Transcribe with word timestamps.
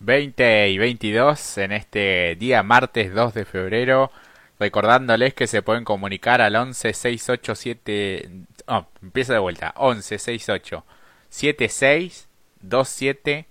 20 0.00 0.70
y 0.70 0.78
22 0.78 1.58
en 1.58 1.72
este 1.72 2.36
día 2.36 2.62
martes 2.62 3.14
2 3.14 3.34
de 3.34 3.44
febrero. 3.44 4.10
Recordándoles 4.58 5.34
que 5.34 5.46
se 5.46 5.62
pueden 5.62 5.84
comunicar 5.84 6.40
al 6.40 6.56
11 6.56 6.92
687. 6.92 8.30
Oh, 8.66 8.86
empieza 9.02 9.32
de 9.34 9.38
vuelta. 9.38 9.72
11 9.76 10.18
68 10.18 10.84
76 11.28 12.28
27 12.60 13.46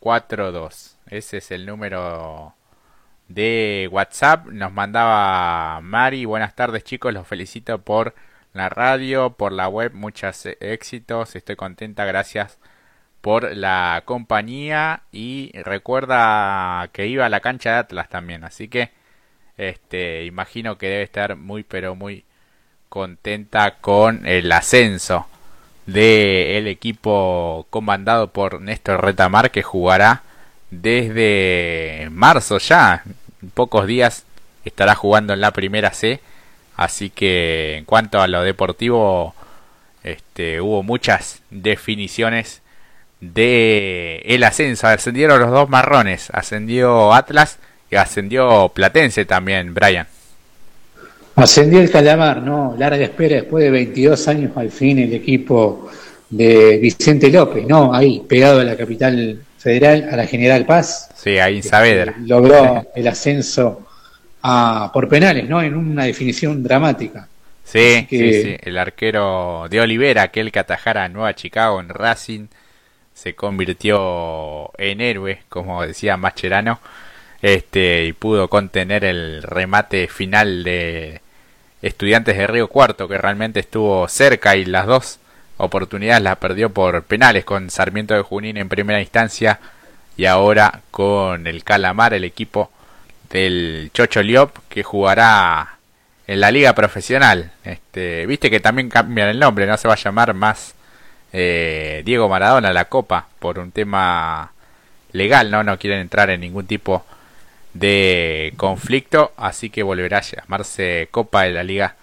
42. 0.00 0.98
Ese 1.08 1.38
es 1.38 1.50
el 1.50 1.66
número 1.66 2.54
de 3.28 3.88
WhatsApp. 3.90 4.46
Nos 4.46 4.72
mandaba 4.72 5.80
Mari. 5.82 6.24
Buenas 6.24 6.54
tardes, 6.54 6.84
chicos. 6.84 7.12
Los 7.12 7.26
felicito 7.26 7.82
por 7.82 8.14
la 8.52 8.68
radio, 8.68 9.30
por 9.30 9.52
la 9.52 9.68
web. 9.68 9.92
Muchos 9.94 10.46
éxitos. 10.60 11.36
Estoy 11.36 11.56
contenta. 11.56 12.04
Gracias 12.04 12.58
por 13.26 13.56
la 13.56 14.02
compañía 14.04 15.00
y 15.10 15.50
recuerda 15.64 16.88
que 16.92 17.08
iba 17.08 17.26
a 17.26 17.28
la 17.28 17.40
cancha 17.40 17.72
de 17.72 17.76
Atlas 17.78 18.08
también, 18.08 18.44
así 18.44 18.68
que 18.68 18.90
este 19.58 20.24
imagino 20.26 20.78
que 20.78 20.88
debe 20.88 21.02
estar 21.02 21.34
muy 21.34 21.64
pero 21.64 21.96
muy 21.96 22.24
contenta 22.88 23.78
con 23.80 24.24
el 24.28 24.52
ascenso 24.52 25.26
del 25.86 26.68
equipo 26.68 27.66
comandado 27.68 28.28
por 28.28 28.60
Néstor 28.60 29.02
Retamar 29.04 29.50
que 29.50 29.64
jugará 29.64 30.22
desde 30.70 32.06
marzo 32.12 32.58
ya, 32.58 33.02
en 33.42 33.50
pocos 33.50 33.88
días 33.88 34.24
estará 34.64 34.94
jugando 34.94 35.32
en 35.32 35.40
la 35.40 35.50
primera 35.50 35.92
C, 35.92 36.20
así 36.76 37.10
que 37.10 37.78
en 37.78 37.86
cuanto 37.86 38.20
a 38.20 38.28
lo 38.28 38.42
deportivo 38.44 39.34
este 40.04 40.60
hubo 40.60 40.84
muchas 40.84 41.42
definiciones 41.50 42.62
de 43.20 44.22
el 44.24 44.44
ascenso. 44.44 44.86
Ascendieron 44.86 45.40
los 45.40 45.50
dos 45.50 45.68
marrones, 45.68 46.28
ascendió 46.32 47.12
Atlas 47.12 47.58
y 47.90 47.96
ascendió 47.96 48.70
Platense 48.74 49.24
también, 49.24 49.74
Brian. 49.74 50.06
Ascendió 51.36 51.80
el 51.80 51.90
Calamar, 51.90 52.42
¿no? 52.42 52.74
Larga 52.78 53.04
espera, 53.04 53.36
después 53.36 53.62
de 53.62 53.70
22 53.70 54.28
años 54.28 54.56
al 54.56 54.70
fin 54.70 54.98
el 54.98 55.12
equipo 55.12 55.90
de 56.30 56.78
Vicente 56.78 57.30
López, 57.30 57.66
¿no? 57.66 57.94
Ahí, 57.94 58.22
pegado 58.26 58.60
a 58.60 58.64
la 58.64 58.76
capital 58.76 59.40
federal, 59.58 60.08
a 60.10 60.16
la 60.16 60.26
General 60.26 60.64
Paz. 60.64 61.10
Sí, 61.14 61.38
ahí 61.38 61.56
en 61.56 61.62
Saavedra. 61.62 62.12
Este, 62.12 62.26
logró 62.26 62.86
el 62.94 63.08
ascenso 63.08 63.86
a, 64.42 64.90
por 64.92 65.08
penales, 65.08 65.48
¿no? 65.48 65.62
En 65.62 65.74
una 65.74 66.04
definición 66.04 66.62
dramática. 66.62 67.28
Sí, 67.64 68.06
sí, 68.08 68.42
sí, 68.42 68.56
el 68.60 68.78
arquero 68.78 69.66
de 69.68 69.80
Olivera, 69.80 70.22
aquel 70.22 70.52
que 70.52 70.60
atajara 70.60 71.04
a 71.04 71.08
Nueva 71.08 71.34
Chicago 71.34 71.80
en 71.80 71.88
Racing, 71.88 72.46
se 73.16 73.34
convirtió 73.34 74.70
en 74.78 75.00
héroe, 75.00 75.40
como 75.48 75.84
decía 75.84 76.18
Macherano, 76.18 76.80
este, 77.40 78.04
y 78.04 78.12
pudo 78.12 78.48
contener 78.48 79.04
el 79.04 79.42
remate 79.42 80.06
final 80.06 80.62
de 80.62 81.22
Estudiantes 81.80 82.36
de 82.36 82.46
Río 82.46 82.68
Cuarto, 82.68 83.08
que 83.08 83.16
realmente 83.16 83.60
estuvo 83.60 84.06
cerca 84.08 84.54
y 84.56 84.66
las 84.66 84.86
dos 84.86 85.18
oportunidades 85.56 86.22
las 86.22 86.36
perdió 86.36 86.70
por 86.70 87.04
penales 87.04 87.46
con 87.46 87.70
Sarmiento 87.70 88.14
de 88.14 88.20
Junín 88.20 88.58
en 88.58 88.68
primera 88.68 89.00
instancia 89.00 89.60
y 90.18 90.26
ahora 90.26 90.82
con 90.90 91.46
el 91.46 91.64
Calamar, 91.64 92.12
el 92.12 92.24
equipo 92.24 92.70
del 93.30 93.90
Chocho 93.94 94.22
Liop 94.22 94.58
que 94.68 94.82
jugará 94.82 95.78
en 96.26 96.40
la 96.40 96.50
liga 96.50 96.74
profesional. 96.74 97.52
Este, 97.64 98.26
viste 98.26 98.50
que 98.50 98.60
también 98.60 98.90
cambian 98.90 99.28
el 99.28 99.38
nombre, 99.38 99.66
no 99.66 99.76
se 99.78 99.88
va 99.88 99.94
a 99.94 99.98
llamar 99.98 100.34
más 100.34 100.75
eh, 101.38 102.00
Diego 102.02 102.30
Maradona 102.30 102.72
la 102.72 102.86
Copa 102.86 103.28
por 103.38 103.58
un 103.58 103.70
tema 103.70 104.52
legal, 105.12 105.50
¿no? 105.50 105.62
No 105.62 105.78
quieren 105.78 106.00
entrar 106.00 106.30
en 106.30 106.40
ningún 106.40 106.66
tipo 106.66 107.04
de 107.74 108.54
conflicto, 108.56 109.32
así 109.36 109.68
que 109.68 109.82
volverá 109.82 110.18
a 110.18 110.22
llamarse 110.22 111.08
Copa 111.10 111.42
de 111.42 111.52
la 111.52 111.62
Liga 111.62 111.94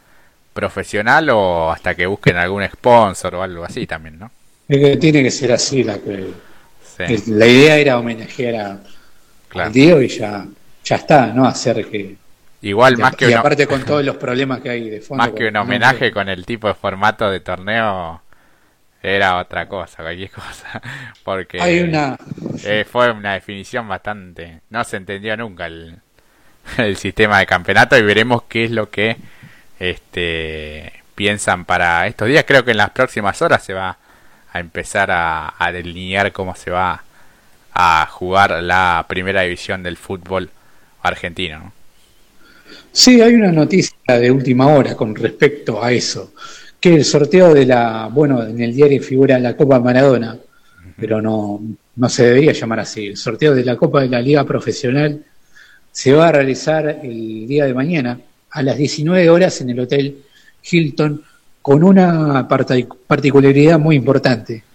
Profesional 0.53 1.31
o 1.31 1.72
hasta 1.72 1.96
que 1.96 2.06
busquen 2.06 2.38
algún 2.38 2.63
sponsor 2.63 3.34
o 3.34 3.41
algo 3.41 3.63
así 3.63 3.88
también, 3.88 4.19
¿no? 4.19 4.30
tiene 4.68 5.24
que 5.24 5.31
ser 5.31 5.52
así 5.52 5.84
la 5.84 5.97
que, 5.97 6.29
la 7.28 7.47
idea 7.47 7.78
era 7.78 7.97
homenajear 7.97 8.79
a, 9.56 9.69
Diego 9.69 10.00
y 10.00 10.09
ya 10.09 10.46
ya 10.84 10.96
está, 10.96 11.28
¿no? 11.28 11.47
Hacer 11.47 11.90
que 11.90 12.18
Igual 12.62 12.97
más 12.97 13.16
que 13.16 13.29
y 13.29 13.34
aparte 13.34 13.68
con 13.68 13.84
todos 13.84 14.06
los 14.06 14.16
problemas 14.16 14.62
que 14.62 14.69
hay 14.69 14.90
de 14.90 15.02
fondo. 15.02 15.24
Más 15.24 15.34
que 15.34 15.47
un 15.47 15.56
homenaje 15.56 16.12
con 16.12 16.29
el 16.29 16.46
tipo 16.46 16.68
de 16.68 16.75
formato 16.75 17.29
de 17.29 17.40
torneo 17.40 18.22
era 19.03 19.38
otra 19.38 19.68
cosa, 19.68 20.02
cualquier 20.02 20.31
cosa. 20.31 20.81
Porque 21.24 21.62
Hay 21.62 21.81
una... 21.81 22.18
Eh, 22.64 22.86
fue 22.90 23.12
una 23.12 23.34
definición 23.34 23.88
bastante... 23.88 24.62
No 24.69 24.84
se 24.86 24.97
entendió 24.97 25.36
nunca 25.36 25.68
el, 25.68 25.97
el 26.78 26.96
sistema 26.96 27.40
de 27.40 27.46
campeonato 27.46 27.97
y 27.97 28.02
veremos 28.02 28.44
qué 28.44 28.64
es 28.64 28.72
lo 28.72 28.90
que 28.90 29.18
este 29.80 30.94
piensan 31.16 31.66
para 31.66 32.08
estos 32.08 32.28
días. 32.28 32.46
Creo 32.47 32.64
que 32.64 32.72
en 32.72 32.78
las 32.78 32.91
próximas 32.91 33.41
horas 33.41 33.64
se 33.64 33.74
va 33.74 33.97
a 34.52 34.59
empezar 34.59 35.09
a, 35.12 35.53
delinear 35.72 36.31
cómo 36.31 36.56
se 36.56 36.72
va 36.72 37.03
a 37.74 38.08
jugar 38.09 38.64
la 38.64 39.06
primera 39.08 39.41
división 39.41 39.84
del 39.84 39.97
fútbol 39.97 40.50
argentino. 41.02 41.74
Sí, 42.91 43.22
hay 43.22 43.35
una 43.35 43.52
noticia 43.52 43.97
de 44.08 44.31
última 44.31 44.68
hora 44.68 44.96
con 44.96 45.16
respecto 45.16 45.84
a 45.84 45.91
eso 45.91 46.34
que 46.84 46.96
el 46.96 47.06
sorteo 47.06 47.54
de 47.54 47.66
la, 47.66 48.10
bueno, 48.12 48.44
en 48.44 48.62
el 48.62 48.76
diario 48.76 49.02
figura 49.02 49.40
la 49.40 49.56
Copa 49.56 49.80
Maradona, 49.80 50.38
pero 50.98 51.22
no, 51.22 51.62
no 51.96 52.10
se 52.10 52.26
debería 52.26 52.52
llamar 52.52 52.82
así. 52.82 53.08
El 53.08 53.16
sorteo 53.16 53.56
de 53.56 53.64
la 53.64 53.78
Copa 53.78 54.02
de 54.02 54.10
la 54.10 54.20
Liga 54.20 54.44
Profesional 54.44 55.24
se 55.90 56.12
va 56.12 56.28
a 56.28 56.34
realizar 56.34 57.00
el 57.02 57.48
día 57.48 57.64
de 57.64 57.74
mañana 57.74 58.20
a 58.52 58.62
las 58.62 58.78
19 58.78 59.30
horas 59.30 59.62
en 59.62 59.70
el 59.70 59.80
Hotel 59.80 60.24
Hilton 60.62 61.24
con 61.62 61.86
una 61.86 62.50
particularidad 62.50 63.80
muy 63.80 63.96
importante, 63.96 64.66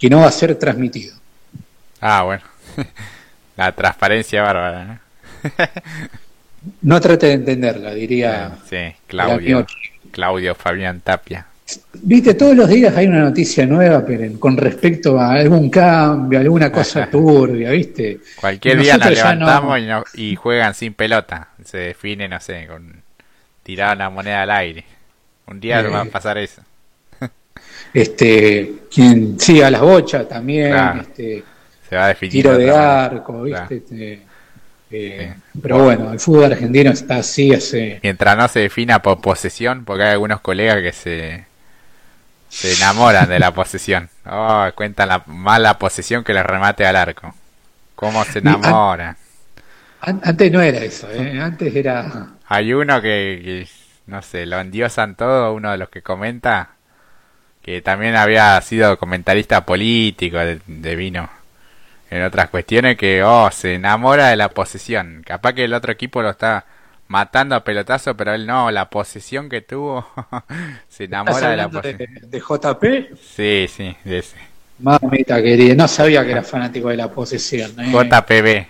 que 0.00 0.10
no 0.10 0.18
va 0.18 0.26
a 0.26 0.32
ser 0.32 0.56
transmitido. 0.56 1.14
Ah, 2.00 2.24
bueno. 2.24 2.42
La 3.56 3.70
transparencia 3.70 4.42
bárbara. 4.42 5.00
no 6.82 7.00
trate 7.00 7.26
de 7.26 7.32
entenderla, 7.34 7.94
diría. 7.94 8.58
Sí, 8.68 8.78
Claudio, 9.06 9.64
Claudio 10.10 10.56
Fabián 10.56 11.00
Tapia. 11.02 11.46
Viste, 11.94 12.34
todos 12.34 12.56
los 12.56 12.68
días 12.68 12.96
hay 12.96 13.06
una 13.06 13.20
noticia 13.20 13.64
nueva 13.64 14.04
pero 14.04 14.38
con 14.40 14.56
respecto 14.56 15.18
a 15.18 15.34
algún 15.34 15.70
cambio, 15.70 16.40
alguna 16.40 16.70
cosa 16.72 17.06
turbia, 17.10 17.70
¿viste? 17.70 18.20
Cualquier 18.40 18.80
día 18.80 18.98
nos 18.98 19.10
levantamos 19.10 19.80
y, 20.14 20.34
juegan 20.36 20.74
sin 20.74 20.94
pelota. 20.94 21.48
Se 21.64 21.78
define, 21.78 22.28
no 22.28 22.40
sé, 22.40 22.66
con 22.66 23.02
tirar 23.62 23.96
una 23.96 24.10
moneda 24.10 24.42
al 24.42 24.50
aire. 24.50 24.84
Un 25.46 25.60
día 25.60 25.82
va 25.82 26.00
a 26.00 26.04
pasar 26.06 26.38
eso. 26.38 26.62
este, 27.94 28.72
quien 28.92 29.38
siga 29.38 29.70
las 29.70 29.80
bochas 29.80 30.28
también, 30.28 30.74
este, 31.00 31.44
se 31.88 31.96
va 31.96 32.06
a 32.06 32.08
definir. 32.08 32.32
Tiro 32.32 32.58
de 32.58 32.70
arco, 32.70 33.42
¿viste? 33.42 33.76
Este, 33.76 34.22
eh, 34.90 35.34
pero 35.60 35.84
bueno, 35.84 36.12
el 36.12 36.20
fútbol 36.20 36.52
argentino 36.52 36.90
está 36.90 37.16
así 37.16 37.52
hace... 37.54 37.98
Mientras 38.02 38.36
no 38.36 38.46
se 38.48 38.60
defina 38.60 39.00
por 39.00 39.20
posesión, 39.20 39.84
porque 39.84 40.04
hay 40.04 40.10
algunos 40.10 40.40
colegas 40.40 40.82
que 40.82 40.92
se 40.92 41.51
se 42.52 42.74
enamoran 42.74 43.30
de 43.30 43.38
la 43.38 43.54
posesión. 43.54 44.10
Oh, 44.26 44.68
cuentan 44.74 45.08
la 45.08 45.22
mala 45.26 45.78
posesión 45.78 46.22
que 46.22 46.34
le 46.34 46.42
remate 46.42 46.84
al 46.84 46.96
arco. 46.96 47.34
¿Cómo 47.94 48.22
se 48.24 48.40
enamoran? 48.40 49.16
Antes 50.02 50.52
no 50.52 50.60
era 50.60 50.78
eso, 50.80 51.10
¿eh? 51.10 51.40
antes 51.40 51.74
era... 51.74 52.26
Hay 52.46 52.74
uno 52.74 53.00
que, 53.00 53.66
no 54.06 54.20
sé, 54.20 54.44
lo 54.44 54.60
endiosan 54.60 55.14
todo, 55.14 55.54
uno 55.54 55.70
de 55.70 55.78
los 55.78 55.88
que 55.88 56.02
comenta, 56.02 56.72
que 57.62 57.80
también 57.80 58.16
había 58.16 58.60
sido 58.60 58.98
comentarista 58.98 59.64
político 59.64 60.36
de, 60.36 60.60
de 60.66 60.96
vino 60.96 61.30
en 62.10 62.22
otras 62.22 62.50
cuestiones, 62.50 62.98
que, 62.98 63.22
oh, 63.24 63.50
se 63.50 63.76
enamora 63.76 64.28
de 64.28 64.36
la 64.36 64.50
posesión. 64.50 65.22
Capaz 65.24 65.54
que 65.54 65.64
el 65.64 65.72
otro 65.72 65.90
equipo 65.90 66.20
lo 66.20 66.30
está 66.30 66.66
matando 67.12 67.54
a 67.54 67.62
pelotazo, 67.62 68.16
pero 68.16 68.32
él 68.32 68.46
no, 68.46 68.70
la 68.70 68.88
posesión 68.88 69.50
que 69.50 69.60
tuvo, 69.60 70.06
se 70.88 71.04
enamora 71.04 71.50
de 71.50 71.56
la 71.58 71.68
posesión. 71.68 72.08
De, 72.22 72.40
JP? 72.40 72.84
Sí, 73.36 73.66
sí, 73.68 73.94
de 74.02 74.18
ese. 74.18 74.36
Mamita 74.78 75.40
querida, 75.42 75.74
no 75.74 75.86
sabía 75.86 76.24
que 76.24 76.30
era 76.32 76.42
fanático 76.42 76.88
de 76.88 76.96
la 76.96 77.10
posesión. 77.10 77.70
¿eh? 77.78 77.92
JPB. 77.92 78.66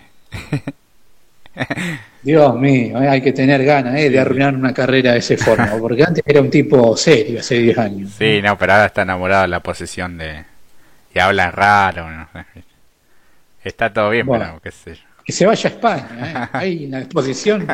Dios 2.23 2.55
mío, 2.57 3.01
eh, 3.01 3.09
hay 3.09 3.23
que 3.23 3.33
tener 3.33 3.65
ganas 3.65 3.95
eh, 3.97 4.11
de 4.11 4.19
arruinar 4.19 4.57
una 4.57 4.75
carrera 4.75 5.13
de 5.13 5.19
ese 5.19 5.37
forma, 5.37 5.77
porque 5.81 6.03
antes 6.03 6.25
era 6.27 6.41
un 6.41 6.51
tipo 6.51 6.97
serio, 6.97 7.39
hace 7.39 7.59
10 7.59 7.79
años. 7.79 8.11
Sí, 8.19 8.43
no, 8.43 8.59
pero 8.59 8.73
ahora 8.73 8.87
está 8.87 9.03
enamorado 9.03 9.43
de 9.43 9.49
la 9.49 9.61
posesión 9.61 10.19
de... 10.19 10.45
Y 11.15 11.19
habla 11.21 11.53
raro, 11.53 12.09
Está 13.63 13.93
todo 13.93 14.11
bien, 14.11 14.27
pero 14.27 14.61
qué 14.61 14.73
sé 14.73 14.97
yo. 14.97 15.03
Que 15.25 15.33
se 15.33 15.47
vaya 15.47 15.71
a 15.71 15.73
España, 15.73 16.09
¿eh? 16.21 16.49
ahí 16.53 16.85
en 16.87 16.91
la 16.91 16.99
exposición 16.99 17.69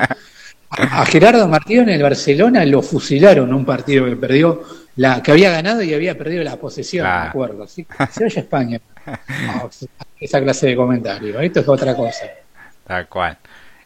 a 0.71 1.05
Gerardo 1.07 1.49
Martínez 1.49 1.85
en 1.85 1.91
el 1.91 2.03
Barcelona 2.03 2.65
lo 2.65 2.83
fusilaron 2.83 3.49
en 3.49 3.55
un 3.55 3.65
partido 3.65 4.05
que 4.05 4.17
perdió, 4.17 4.63
la 4.97 5.23
que 5.23 5.33
había 5.33 5.51
ganado 5.51 5.83
y 5.83 5.95
había 5.95 6.17
perdido 6.17 6.45
la 6.45 6.57
posesión, 6.57 7.07
me 7.07 7.29
acuerdo. 7.29 7.65
Así 7.65 7.87
se 8.11 8.25
a 8.25 8.27
España. 8.27 8.81
esa 10.21 10.41
clase 10.41 10.69
de 10.69 10.77
comentarios. 10.77 11.43
Esto 11.43 11.61
es 11.61 11.69
otra 11.69 11.95
cosa. 11.95 12.27
Tal 12.87 13.09
cual. 13.09 13.39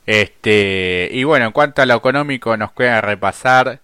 Este, 0.07 1.09
y 1.13 1.25
bueno, 1.25 1.47
en 1.47 1.53
cuanto 1.53 1.83
a 1.83 1.87
lo 1.87 1.95
económico, 1.95 2.57
nos 2.57 2.73
queda 2.73 3.01
repasar 3.01 3.81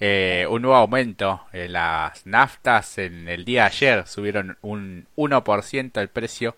eh, 0.00 0.46
un 0.50 0.62
nuevo 0.62 0.76
aumento 0.76 1.42
en 1.52 1.72
las 1.72 2.26
naftas. 2.26 2.98
En 2.98 3.28
el 3.28 3.44
día 3.44 3.62
de 3.62 3.66
ayer 3.68 4.06
subieron 4.06 4.58
un 4.62 5.06
1% 5.16 6.00
el 6.00 6.08
precio 6.08 6.56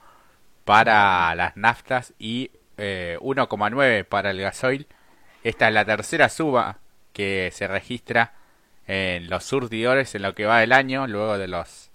para 0.65 1.35
las 1.35 1.57
naftas 1.57 2.15
y 2.19 2.51
1,9% 2.77 3.83
eh, 3.83 4.05
para 4.05 4.31
el 4.31 4.41
gasoil. 4.41 4.87
Esta 5.45 5.69
es 5.69 5.75
la 5.75 5.85
tercera 5.85 6.31
suba 6.31 6.79
que 7.13 7.51
se 7.53 7.69
registra 7.69 8.33
en 8.87 9.29
los 9.29 9.45
surtidores 9.45 10.15
en 10.15 10.23
lo 10.23 10.35
que 10.35 10.47
va 10.47 10.61
del 10.61 10.73
año, 10.73 11.07
luego 11.07 11.37
de 11.37 11.49
los 11.49 11.91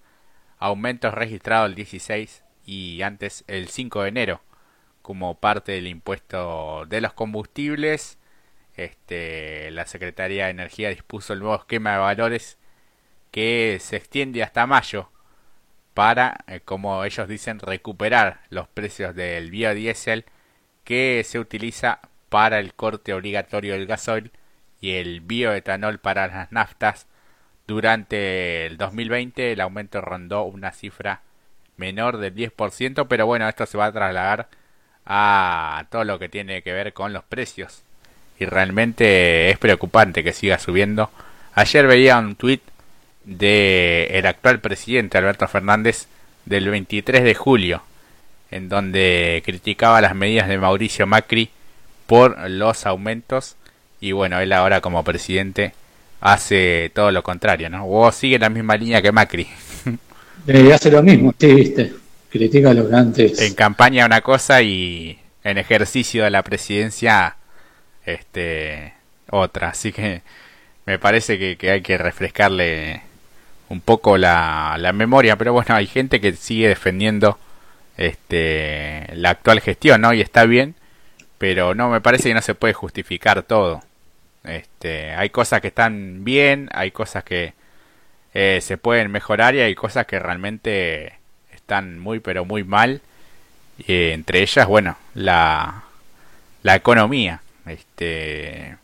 aumentos 0.60 1.16
registrados 1.16 1.70
el 1.70 1.76
16 1.76 2.44
y 2.68 3.02
antes 3.02 3.44
el 3.48 3.68
5 3.68 4.04
de 4.04 4.10
enero 4.10 4.42
como 5.02 5.40
parte 5.40 5.72
del 5.72 5.88
impuesto 5.88 6.86
de 6.86 7.02
los 7.02 7.14
combustibles. 7.14 8.20
Este, 8.76 9.72
la 9.72 9.88
Secretaría 9.88 10.46
de 10.46 10.52
Energía 10.52 10.90
dispuso 10.90 11.34
el 11.34 11.40
nuevo 11.40 11.56
esquema 11.56 11.94
de 11.94 11.98
valores 11.98 12.60
que 13.32 13.80
se 13.82 13.96
extiende 13.96 14.44
hasta 14.44 14.68
mayo 14.68 15.10
para, 15.96 16.46
eh, 16.48 16.62
como 16.64 17.04
ellos 17.04 17.28
dicen, 17.28 17.60
recuperar 17.60 18.42
los 18.52 18.68
precios 18.68 19.16
del 19.16 19.50
biodiesel 19.50 20.26
que 20.84 21.24
se 21.26 21.40
utiliza 21.40 22.00
para 22.30 22.60
el 22.60 22.74
corte 22.74 23.14
obligatorio 23.14 23.74
del 23.74 23.88
gasoil 23.88 24.32
y 24.82 24.94
el 24.94 25.22
bioetanol 25.22 26.00
para 26.00 26.28
las 26.28 26.52
naftas. 26.52 27.08
Durante 27.68 28.66
el 28.66 28.78
2020 28.78 29.52
el 29.52 29.62
aumento 29.62 30.02
rondó 30.02 30.44
una 30.44 30.72
cifra 30.72 31.22
menor 31.78 32.18
del 32.18 32.36
10%, 32.36 33.08
pero 33.08 33.26
bueno, 33.26 33.48
esto 33.48 33.66
se 33.66 33.78
va 33.78 33.86
a 33.86 33.92
trasladar 33.92 34.48
a 35.06 35.86
todo 35.90 36.04
lo 36.04 36.20
que 36.20 36.30
tiene 36.30 36.62
que 36.62 36.74
ver 36.74 36.94
con 36.94 37.14
los 37.14 37.24
precios. 37.24 37.84
Y 38.40 38.46
realmente 38.46 39.50
es 39.50 39.58
preocupante 39.58 40.24
que 40.24 40.34
siga 40.34 40.60
subiendo. 40.60 41.10
Ayer 41.54 41.88
veía 41.88 42.18
un 42.18 42.36
tuit 42.36 42.62
de 43.26 44.08
el 44.12 44.26
actual 44.26 44.60
presidente 44.60 45.18
Alberto 45.18 45.48
Fernández 45.48 46.08
del 46.46 46.70
23 46.70 47.24
de 47.24 47.36
julio, 47.36 47.84
en 48.50 48.70
donde 48.70 49.42
criticaba 49.46 50.02
las 50.02 50.16
medidas 50.16 50.48
de 50.48 50.58
Mauricio 50.58 51.06
Macri 51.06 51.50
por 52.10 52.50
los 52.50 52.88
aumentos 52.88 53.56
y 54.02 54.14
bueno, 54.14 54.40
él 54.40 54.52
ahora 54.52 54.82
como 54.82 55.04
presidente 55.04 55.74
hace 56.22 56.92
todo 56.96 57.12
lo 57.12 57.22
contrario, 57.22 57.70
¿no? 57.70 57.88
O 57.88 58.12
sigue 58.12 58.40
la 58.40 58.50
misma 58.50 58.76
línea 58.76 59.02
que 59.02 59.14
Macri. 59.14 59.48
Eh, 60.48 60.74
hace 60.74 60.90
lo 60.90 61.04
mismo, 61.04 61.34
sí, 61.38 61.54
viste. 61.54 61.94
Critica 62.32 62.74
lo 62.74 62.90
que 62.90 62.96
antes. 62.96 63.42
En 63.42 63.54
campaña 63.54 64.06
una 64.06 64.22
cosa 64.22 64.62
y 64.62 65.20
en 65.44 65.58
ejercicio 65.58 66.24
de 66.24 66.30
la 66.30 66.44
presidencia 66.44 67.36
este 68.06 68.94
otra. 69.30 69.70
Así 69.70 69.92
que 69.92 70.22
me 70.86 70.98
parece 70.98 71.58
que, 71.58 71.70
hay 71.70 71.82
que 71.82 71.98
refrescarle 71.98 73.02
un 73.68 73.82
poco 73.82 74.18
la, 74.18 74.78
la, 74.80 74.94
memoria. 74.94 75.36
Pero 75.36 75.52
bueno, 75.52 75.76
hay 75.76 75.88
gente 75.88 76.22
que 76.22 76.34
sigue 76.34 76.70
defendiendo 76.70 77.38
este 77.98 79.10
la 79.14 79.32
actual 79.32 79.60
gestión, 79.60 80.02
¿no? 80.02 80.14
Y 80.14 80.22
está 80.22 80.46
bien. 80.46 80.74
Pero 81.40 81.74
no, 81.74 81.90
me 81.90 82.02
parece 82.02 82.30
que 82.30 82.36
no 82.36 82.42
se 82.44 82.54
puede 82.56 82.74
justificar 82.76 83.42
todo. 83.44 83.82
Este, 84.44 85.14
hay 85.16 85.32
cosas 85.32 85.62
que 85.62 85.70
están 85.70 86.24
bien, 86.24 86.70
hay 86.74 86.92
cosas 86.92 87.24
que 87.24 87.54
eh, 88.34 88.60
se 88.62 88.78
pueden 88.78 89.12
mejorar 89.12 89.56
y 89.56 89.62
hay 89.62 89.76
cosas 89.76 90.06
que 90.06 90.20
realmente 90.20 91.14
están 91.52 92.00
muy 92.00 92.20
pero 92.20 92.46
muy 92.46 92.64
mal. 92.64 93.02
y 93.80 94.12
entre 94.12 94.42
ellas, 94.42 94.68
bueno, 94.68 94.98
la, 95.16 95.84
la 96.64 96.76
economía. 96.76 97.42
Este, 97.66 98.78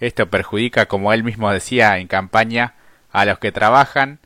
esto 0.00 0.26
perjudica, 0.28 0.86
como 0.86 1.12
él 1.12 1.24
mismo 1.24 1.50
decía 1.52 1.98
en 1.98 2.08
campaña, 2.08 2.74
a 3.12 3.24
los 3.24 3.38
que 3.38 3.52
trabajan, 3.52 4.18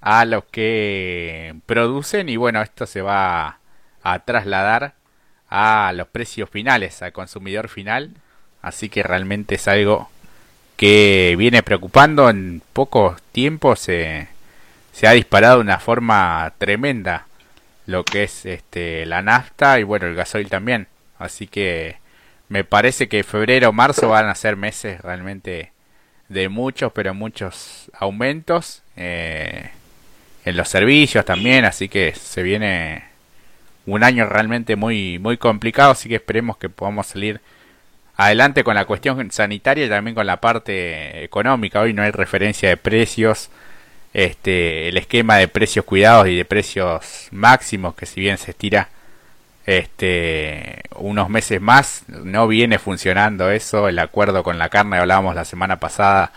a 0.00 0.24
los 0.24 0.44
que 0.44 1.54
producen 1.66 2.28
y 2.28 2.36
bueno, 2.36 2.62
esto 2.62 2.86
se 2.86 3.02
va 3.02 3.58
a 4.02 4.18
trasladar 4.20 4.94
a 5.48 5.92
los 5.94 6.08
precios 6.08 6.50
finales, 6.50 7.02
al 7.02 7.12
consumidor 7.12 7.68
final 7.68 8.10
Así 8.66 8.88
que 8.88 9.04
realmente 9.04 9.54
es 9.54 9.68
algo 9.68 10.10
que 10.76 11.36
viene 11.38 11.62
preocupando. 11.62 12.28
En 12.28 12.60
poco 12.72 13.14
tiempo 13.30 13.76
se, 13.76 14.26
se 14.92 15.06
ha 15.06 15.12
disparado 15.12 15.58
de 15.58 15.60
una 15.60 15.78
forma 15.78 16.52
tremenda 16.58 17.28
lo 17.86 18.04
que 18.04 18.24
es 18.24 18.44
este, 18.44 19.06
la 19.06 19.22
nafta 19.22 19.78
y 19.78 19.84
bueno, 19.84 20.08
el 20.08 20.16
gasoil 20.16 20.48
también. 20.48 20.88
Así 21.16 21.46
que 21.46 21.98
me 22.48 22.64
parece 22.64 23.08
que 23.08 23.22
febrero 23.22 23.68
o 23.68 23.72
marzo 23.72 24.08
van 24.08 24.28
a 24.28 24.34
ser 24.34 24.56
meses 24.56 25.00
realmente 25.00 25.70
de 26.28 26.48
muchos, 26.48 26.90
pero 26.92 27.14
muchos 27.14 27.88
aumentos 27.96 28.82
eh, 28.96 29.70
en 30.44 30.56
los 30.56 30.68
servicios 30.68 31.24
también. 31.24 31.64
Así 31.64 31.88
que 31.88 32.16
se 32.16 32.42
viene 32.42 33.04
un 33.86 34.04
año 34.04 34.26
realmente 34.26 34.76
muy, 34.76 35.18
muy 35.18 35.36
complicado. 35.36 35.92
Así 35.92 36.08
que 36.08 36.16
esperemos 36.16 36.56
que 36.58 36.68
podamos 36.68 37.06
salir 37.06 37.40
adelante 38.16 38.64
con 38.64 38.74
la 38.74 38.84
cuestión 38.84 39.30
sanitaria 39.30 39.86
y 39.86 39.88
también 39.88 40.14
con 40.14 40.26
la 40.26 40.40
parte 40.40 41.24
económica. 41.24 41.80
Hoy 41.80 41.92
no 41.92 42.02
hay 42.02 42.10
referencia 42.10 42.68
de 42.68 42.76
precios. 42.76 43.50
Este, 44.14 44.88
el 44.88 44.96
esquema 44.96 45.36
de 45.36 45.48
precios 45.48 45.84
cuidados 45.84 46.28
y 46.28 46.36
de 46.36 46.44
precios 46.46 47.28
máximos, 47.32 47.94
que 47.94 48.06
si 48.06 48.20
bien 48.20 48.38
se 48.38 48.52
estira 48.52 48.88
este, 49.66 50.84
unos 50.96 51.28
meses 51.28 51.60
más, 51.60 52.04
no 52.08 52.48
viene 52.48 52.78
funcionando 52.78 53.50
eso. 53.50 53.88
El 53.88 53.98
acuerdo 53.98 54.42
con 54.42 54.58
la 54.58 54.70
carne, 54.70 54.96
hablábamos 54.96 55.34
la 55.34 55.44
semana 55.44 55.78
pasada, 55.78 56.32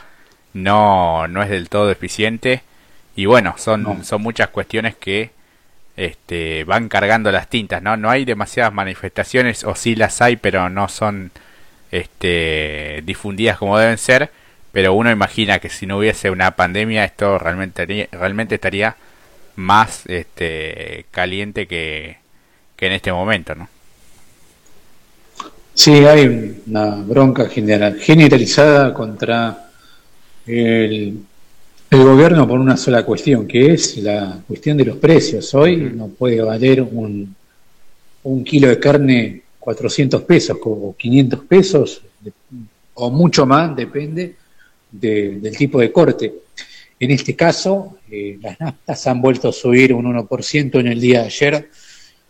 no, 0.53 1.27
no 1.29 1.41
es 1.41 1.49
del 1.49 1.69
todo 1.69 1.89
eficiente. 1.91 2.63
Y 3.15 3.25
bueno, 3.25 3.55
son, 3.57 4.03
son 4.03 4.21
muchas 4.21 4.49
cuestiones 4.49 4.95
que 4.95 5.31
este, 5.99 6.63
van 6.63 6.87
cargando 6.87 7.29
las 7.29 7.49
tintas, 7.49 7.83
¿no? 7.83 7.97
No 7.97 8.09
hay 8.09 8.23
demasiadas 8.23 8.73
manifestaciones, 8.73 9.65
o 9.65 9.75
sí 9.75 9.95
las 9.95 10.21
hay, 10.21 10.37
pero 10.37 10.69
no 10.69 10.87
son 10.87 11.31
este, 11.91 13.03
difundidas 13.05 13.57
como 13.57 13.77
deben 13.77 13.97
ser, 13.97 14.31
pero 14.71 14.93
uno 14.93 15.11
imagina 15.11 15.59
que 15.59 15.69
si 15.69 15.85
no 15.85 15.97
hubiese 15.97 16.29
una 16.29 16.51
pandemia 16.51 17.03
esto 17.03 17.37
realmente, 17.37 18.07
realmente 18.11 18.55
estaría 18.55 18.95
más 19.57 20.05
este, 20.05 21.05
caliente 21.11 21.67
que, 21.67 22.17
que 22.77 22.87
en 22.87 22.93
este 22.93 23.11
momento, 23.11 23.55
¿no? 23.55 23.67
Sí, 25.73 26.05
hay 26.05 26.61
una 26.67 26.95
bronca 26.95 27.49
general, 27.49 27.99
generalizada 27.99 28.93
contra 28.93 29.69
el, 30.45 31.19
el 31.89 32.03
gobierno 32.03 32.47
por 32.47 32.59
una 32.59 32.77
sola 32.77 33.03
cuestión, 33.03 33.47
que 33.47 33.73
es 33.73 33.97
la 33.97 34.39
cuestión 34.47 34.77
de 34.77 34.85
los 34.85 34.97
precios. 34.97 35.53
Hoy 35.55 35.75
no 35.77 36.07
puede 36.07 36.41
valer 36.41 36.81
un, 36.81 37.35
un 38.23 38.43
kilo 38.43 38.67
de 38.67 38.79
carne 38.79 39.41
400 39.59 40.21
pesos 40.21 40.57
o 40.63 40.95
500 40.95 41.39
pesos 41.45 42.01
o 42.93 43.09
mucho 43.09 43.45
más, 43.45 43.75
depende 43.75 44.35
del 44.91 45.55
tipo 45.57 45.79
de 45.79 45.91
corte. 45.91 46.33
En 46.99 47.11
este 47.11 47.35
caso, 47.35 47.97
eh, 48.11 48.37
las 48.41 48.59
naftas 48.59 49.07
han 49.07 49.21
vuelto 49.21 49.49
a 49.49 49.53
subir 49.53 49.93
un 49.93 50.05
1% 50.05 50.79
en 50.79 50.87
el 50.87 50.99
día 50.99 51.21
de 51.21 51.25
ayer. 51.25 51.69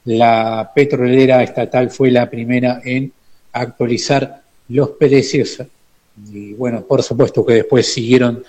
La 0.05 0.71
petrolera 0.73 1.43
estatal 1.43 1.89
fue 1.89 2.11
la 2.11 2.29
primera 2.29 2.81
en 2.85 3.11
actualizar 3.51 4.41
los 4.69 4.91
precios. 4.91 5.57
Y 6.31 6.53
bueno, 6.53 6.83
por 6.83 7.01
supuesto 7.01 7.45
que 7.45 7.53
después 7.53 7.91
siguieron 7.91 8.43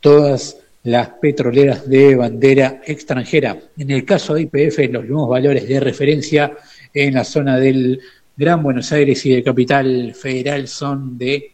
todas 0.00 0.58
las 0.82 1.08
petroleras 1.20 1.88
de 1.88 2.16
bandera 2.16 2.80
extranjera. 2.86 3.58
En 3.76 3.90
el 3.90 4.04
caso 4.04 4.34
de 4.34 4.42
IPF, 4.42 4.78
los 4.90 5.04
nuevos 5.04 5.28
valores 5.28 5.68
de 5.68 5.78
referencia 5.78 6.56
en 6.92 7.14
la 7.14 7.24
zona 7.24 7.58
del 7.58 8.00
Gran 8.36 8.62
Buenos 8.62 8.90
Aires 8.92 9.24
y 9.26 9.34
de 9.34 9.42
Capital 9.42 10.14
Federal 10.14 10.66
son 10.66 11.18
de 11.18 11.52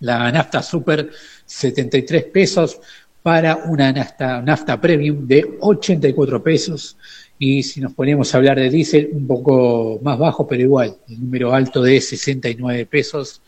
la 0.00 0.30
nafta 0.30 0.62
super 0.62 1.10
73 1.46 2.24
pesos 2.24 2.80
para 3.22 3.56
una 3.56 3.92
nafta, 3.92 4.42
nafta 4.42 4.80
premium 4.80 5.26
de 5.26 5.56
84 5.60 6.42
pesos. 6.42 6.96
Y 7.38 7.62
si 7.62 7.80
nos 7.80 7.94
ponemos 7.94 8.34
a 8.34 8.38
hablar 8.38 8.58
de 8.58 8.68
diésel, 8.68 9.10
un 9.12 9.26
poco 9.26 10.00
más 10.02 10.18
bajo, 10.18 10.46
pero 10.46 10.62
igual, 10.62 10.96
el 11.08 11.20
número 11.20 11.54
alto 11.54 11.82
de 11.82 12.00
69 12.00 12.86
pesos. 12.86 13.40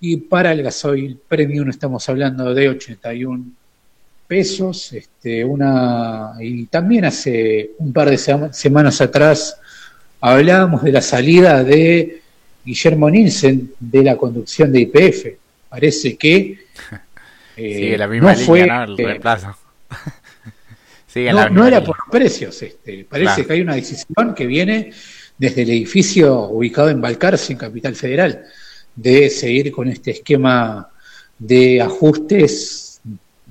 Y 0.00 0.16
para 0.18 0.52
el 0.52 0.62
gasoil 0.62 1.18
premium 1.28 1.70
estamos 1.70 2.08
hablando 2.08 2.54
de 2.54 2.68
81 2.68 3.44
pesos. 4.26 4.92
Este, 4.92 5.44
una, 5.44 6.34
y 6.40 6.66
también 6.66 7.04
hace 7.04 7.70
un 7.78 7.92
par 7.92 8.10
de 8.10 8.18
semanas 8.52 9.00
atrás 9.00 9.58
hablábamos 10.20 10.82
de 10.82 10.92
la 10.92 11.02
salida 11.02 11.62
de 11.62 12.20
Guillermo 12.64 13.08
Nielsen 13.08 13.72
de 13.78 14.02
la 14.02 14.16
conducción 14.16 14.72
de 14.72 14.80
IPF. 14.80 15.26
Parece 15.68 16.16
que 16.16 16.58
eh, 17.56 17.96
la 17.96 18.08
misma 18.08 18.34
no 18.34 18.38
fue, 18.38 18.66
¿no? 18.66 18.84
El 18.84 18.96
reemplazo. 18.96 19.56
no, 21.14 21.48
no 21.50 21.66
era 21.66 21.82
por 21.82 21.96
precios, 22.10 22.60
este, 22.62 23.06
parece 23.08 23.46
que 23.46 23.52
hay 23.54 23.60
una 23.62 23.76
decisión 23.76 24.34
que 24.34 24.46
viene 24.46 24.92
desde 25.38 25.62
el 25.62 25.70
edificio 25.70 26.48
ubicado 26.48 26.88
en 26.88 27.00
Balcarce, 27.00 27.52
en 27.52 27.58
Capital 27.58 27.94
Federal, 27.94 28.44
de 28.96 29.28
seguir 29.30 29.70
con 29.70 29.88
este 29.88 30.10
esquema 30.12 30.88
de 31.38 31.82
ajustes, 31.82 33.00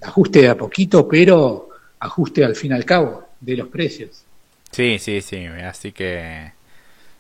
ajuste 0.01 0.41
de 0.41 0.49
a 0.49 0.57
poquito, 0.57 1.07
pero 1.07 1.69
ajuste 1.99 2.43
al 2.43 2.55
fin 2.55 2.71
y 2.71 2.75
al 2.75 2.85
cabo 2.85 3.27
de 3.39 3.57
los 3.57 3.67
precios. 3.67 4.23
Sí, 4.71 4.97
sí, 4.99 5.21
sí, 5.21 5.45
así 5.45 5.91
que 5.91 6.51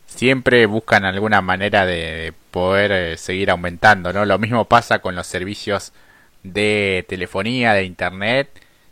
siempre 0.07 0.65
buscan 0.65 1.05
alguna 1.05 1.41
manera 1.41 1.85
de 1.85 2.33
poder 2.51 2.91
eh, 2.91 3.17
seguir 3.17 3.51
aumentando, 3.51 4.11
¿no? 4.11 4.25
Lo 4.25 4.39
mismo 4.39 4.65
pasa 4.65 4.99
con 4.99 5.15
los 5.15 5.27
servicios 5.27 5.93
de 6.43 7.05
telefonía, 7.07 7.73
de 7.73 7.83
internet 7.83 8.49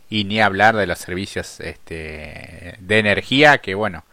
y 0.08 0.24
ni 0.24 0.40
hablar 0.40 0.76
de 0.76 0.86
los 0.86 0.98
servicios 0.98 1.60
este, 1.60 2.76
de 2.78 2.98
energía 2.98 3.58
que 3.58 3.74
bueno, 3.74 4.04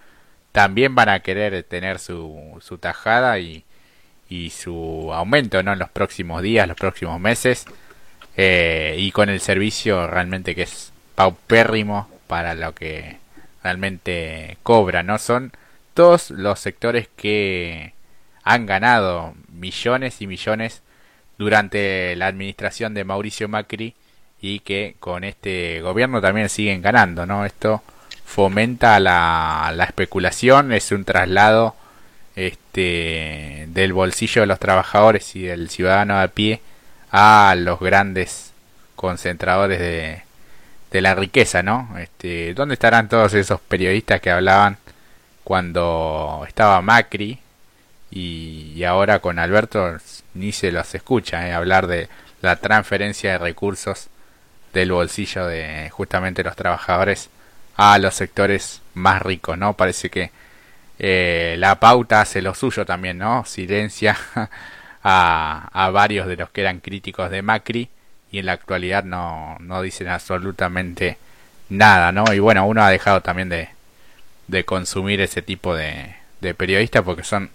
también 0.51 0.95
van 0.95 1.09
a 1.09 1.21
querer 1.21 1.63
tener 1.63 1.99
su, 1.99 2.57
su 2.61 2.77
tajada 2.77 3.39
y, 3.39 3.63
y 4.31 4.49
su 4.49 5.11
aumento 5.13 5.61
¿no? 5.61 5.73
en 5.73 5.79
los 5.79 5.89
próximos 5.89 6.41
días, 6.41 6.65
los 6.65 6.77
próximos 6.77 7.19
meses 7.19 7.65
eh, 8.37 8.95
y 8.97 9.11
con 9.11 9.27
el 9.27 9.41
servicio 9.41 10.07
realmente 10.07 10.55
que 10.55 10.61
es 10.61 10.93
paupérrimo 11.15 12.09
para 12.27 12.55
lo 12.55 12.73
que 12.73 13.17
realmente 13.61 14.57
cobra, 14.63 15.03
¿no? 15.03 15.19
Son 15.19 15.51
todos 15.93 16.31
los 16.31 16.61
sectores 16.61 17.09
que 17.17 17.93
han 18.43 18.65
ganado 18.65 19.33
millones 19.49 20.21
y 20.21 20.27
millones 20.27 20.81
durante 21.37 22.15
la 22.15 22.27
administración 22.27 22.93
de 22.93 23.03
Mauricio 23.03 23.49
Macri 23.49 23.95
y 24.39 24.61
que 24.61 24.95
con 25.01 25.25
este 25.25 25.81
gobierno 25.81 26.21
también 26.21 26.47
siguen 26.47 26.81
ganando, 26.81 27.25
¿no? 27.25 27.45
Esto 27.45 27.83
fomenta 28.23 28.97
la, 29.01 29.73
la 29.75 29.83
especulación, 29.83 30.71
es 30.71 30.93
un 30.93 31.03
traslado 31.03 31.75
este 32.71 33.67
del 33.67 33.93
bolsillo 33.93 34.41
de 34.41 34.47
los 34.47 34.59
trabajadores 34.59 35.35
y 35.35 35.43
del 35.43 35.69
ciudadano 35.69 36.19
a 36.19 36.27
pie 36.29 36.61
a 37.11 37.53
los 37.57 37.79
grandes 37.79 38.53
concentradores 38.95 39.79
de, 39.79 40.21
de 40.91 41.01
la 41.01 41.13
riqueza, 41.15 41.63
¿no? 41.63 41.97
Este, 41.99 42.53
¿Dónde 42.53 42.75
estarán 42.75 43.09
todos 43.09 43.33
esos 43.33 43.59
periodistas 43.61 44.21
que 44.21 44.31
hablaban 44.31 44.77
cuando 45.43 46.45
estaba 46.47 46.81
Macri 46.81 47.39
y, 48.09 48.83
ahora 48.83 49.19
con 49.19 49.39
Alberto 49.39 49.97
ni 50.33 50.51
se 50.51 50.71
los 50.71 50.93
escucha 50.95 51.47
¿eh? 51.47 51.53
hablar 51.53 51.87
de 51.87 52.09
la 52.41 52.55
transferencia 52.57 53.33
de 53.33 53.37
recursos 53.37 54.07
del 54.73 54.91
bolsillo 54.91 55.45
de 55.45 55.89
justamente 55.91 56.43
los 56.43 56.55
trabajadores 56.55 57.29
a 57.75 57.97
los 57.99 58.15
sectores 58.15 58.81
más 58.93 59.21
ricos, 59.21 59.57
¿no? 59.57 59.73
Parece 59.73 60.09
que 60.09 60.31
eh, 61.03 61.55
la 61.57 61.79
pauta 61.79 62.21
hace 62.21 62.43
lo 62.43 62.53
suyo 62.53 62.85
también, 62.85 63.17
¿no? 63.17 63.43
Silencia 63.45 64.15
a, 65.03 65.69
a 65.73 65.89
varios 65.89 66.27
de 66.27 66.37
los 66.37 66.51
que 66.51 66.61
eran 66.61 66.79
críticos 66.79 67.31
de 67.31 67.41
Macri 67.41 67.89
y 68.31 68.37
en 68.39 68.45
la 68.45 68.53
actualidad 68.53 69.03
no, 69.03 69.57
no 69.59 69.81
dicen 69.81 70.07
absolutamente 70.09 71.17
nada, 71.69 72.11
¿no? 72.11 72.25
Y 72.33 72.39
bueno, 72.39 72.67
uno 72.67 72.83
ha 72.83 72.89
dejado 72.91 73.21
también 73.21 73.49
de, 73.49 73.69
de 74.47 74.63
consumir 74.63 75.21
ese 75.21 75.41
tipo 75.41 75.75
de, 75.75 76.15
de 76.41 76.53
periodistas 76.53 77.03
porque 77.03 77.23
son 77.23 77.49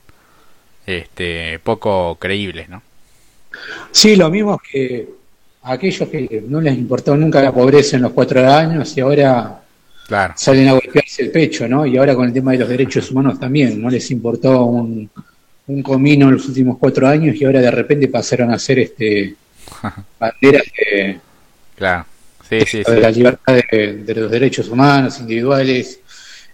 este, 0.86 1.60
poco 1.60 2.16
creíbles, 2.16 2.68
¿no? 2.68 2.82
Sí, 3.92 4.16
lo 4.16 4.30
mismo 4.30 4.58
que 4.58 5.08
aquellos 5.62 6.08
que 6.08 6.44
no 6.48 6.60
les 6.60 6.76
importó 6.76 7.16
nunca 7.16 7.42
la 7.42 7.52
pobreza 7.52 7.96
en 7.96 8.02
los 8.02 8.12
cuatro 8.12 8.40
años 8.50 8.96
y 8.96 9.00
ahora 9.00 9.62
salen 10.36 10.68
a 10.68 10.72
golpearse 10.72 11.22
el 11.22 11.30
pecho, 11.30 11.68
¿no? 11.68 11.86
Y 11.86 11.96
ahora 11.96 12.14
con 12.14 12.26
el 12.26 12.32
tema 12.32 12.52
de 12.52 12.58
los 12.58 12.68
derechos 12.68 13.10
humanos 13.10 13.40
también, 13.40 13.80
no 13.80 13.90
les 13.90 14.10
importó 14.10 14.64
un, 14.64 15.10
un 15.66 15.82
comino 15.82 16.28
en 16.28 16.34
los 16.34 16.46
últimos 16.48 16.78
cuatro 16.78 17.08
años 17.08 17.36
y 17.36 17.44
ahora 17.44 17.60
de 17.60 17.70
repente 17.70 18.08
pasaron 18.08 18.52
a 18.52 18.58
ser 18.58 18.78
este 18.78 19.34
banderas 20.20 20.62
de, 20.78 21.20
claro. 21.74 22.06
la 22.88 23.10
libertad 23.10 23.54
de, 23.70 24.14
los 24.14 24.30
derechos 24.30 24.68
humanos 24.68 25.18
individuales, 25.20 26.00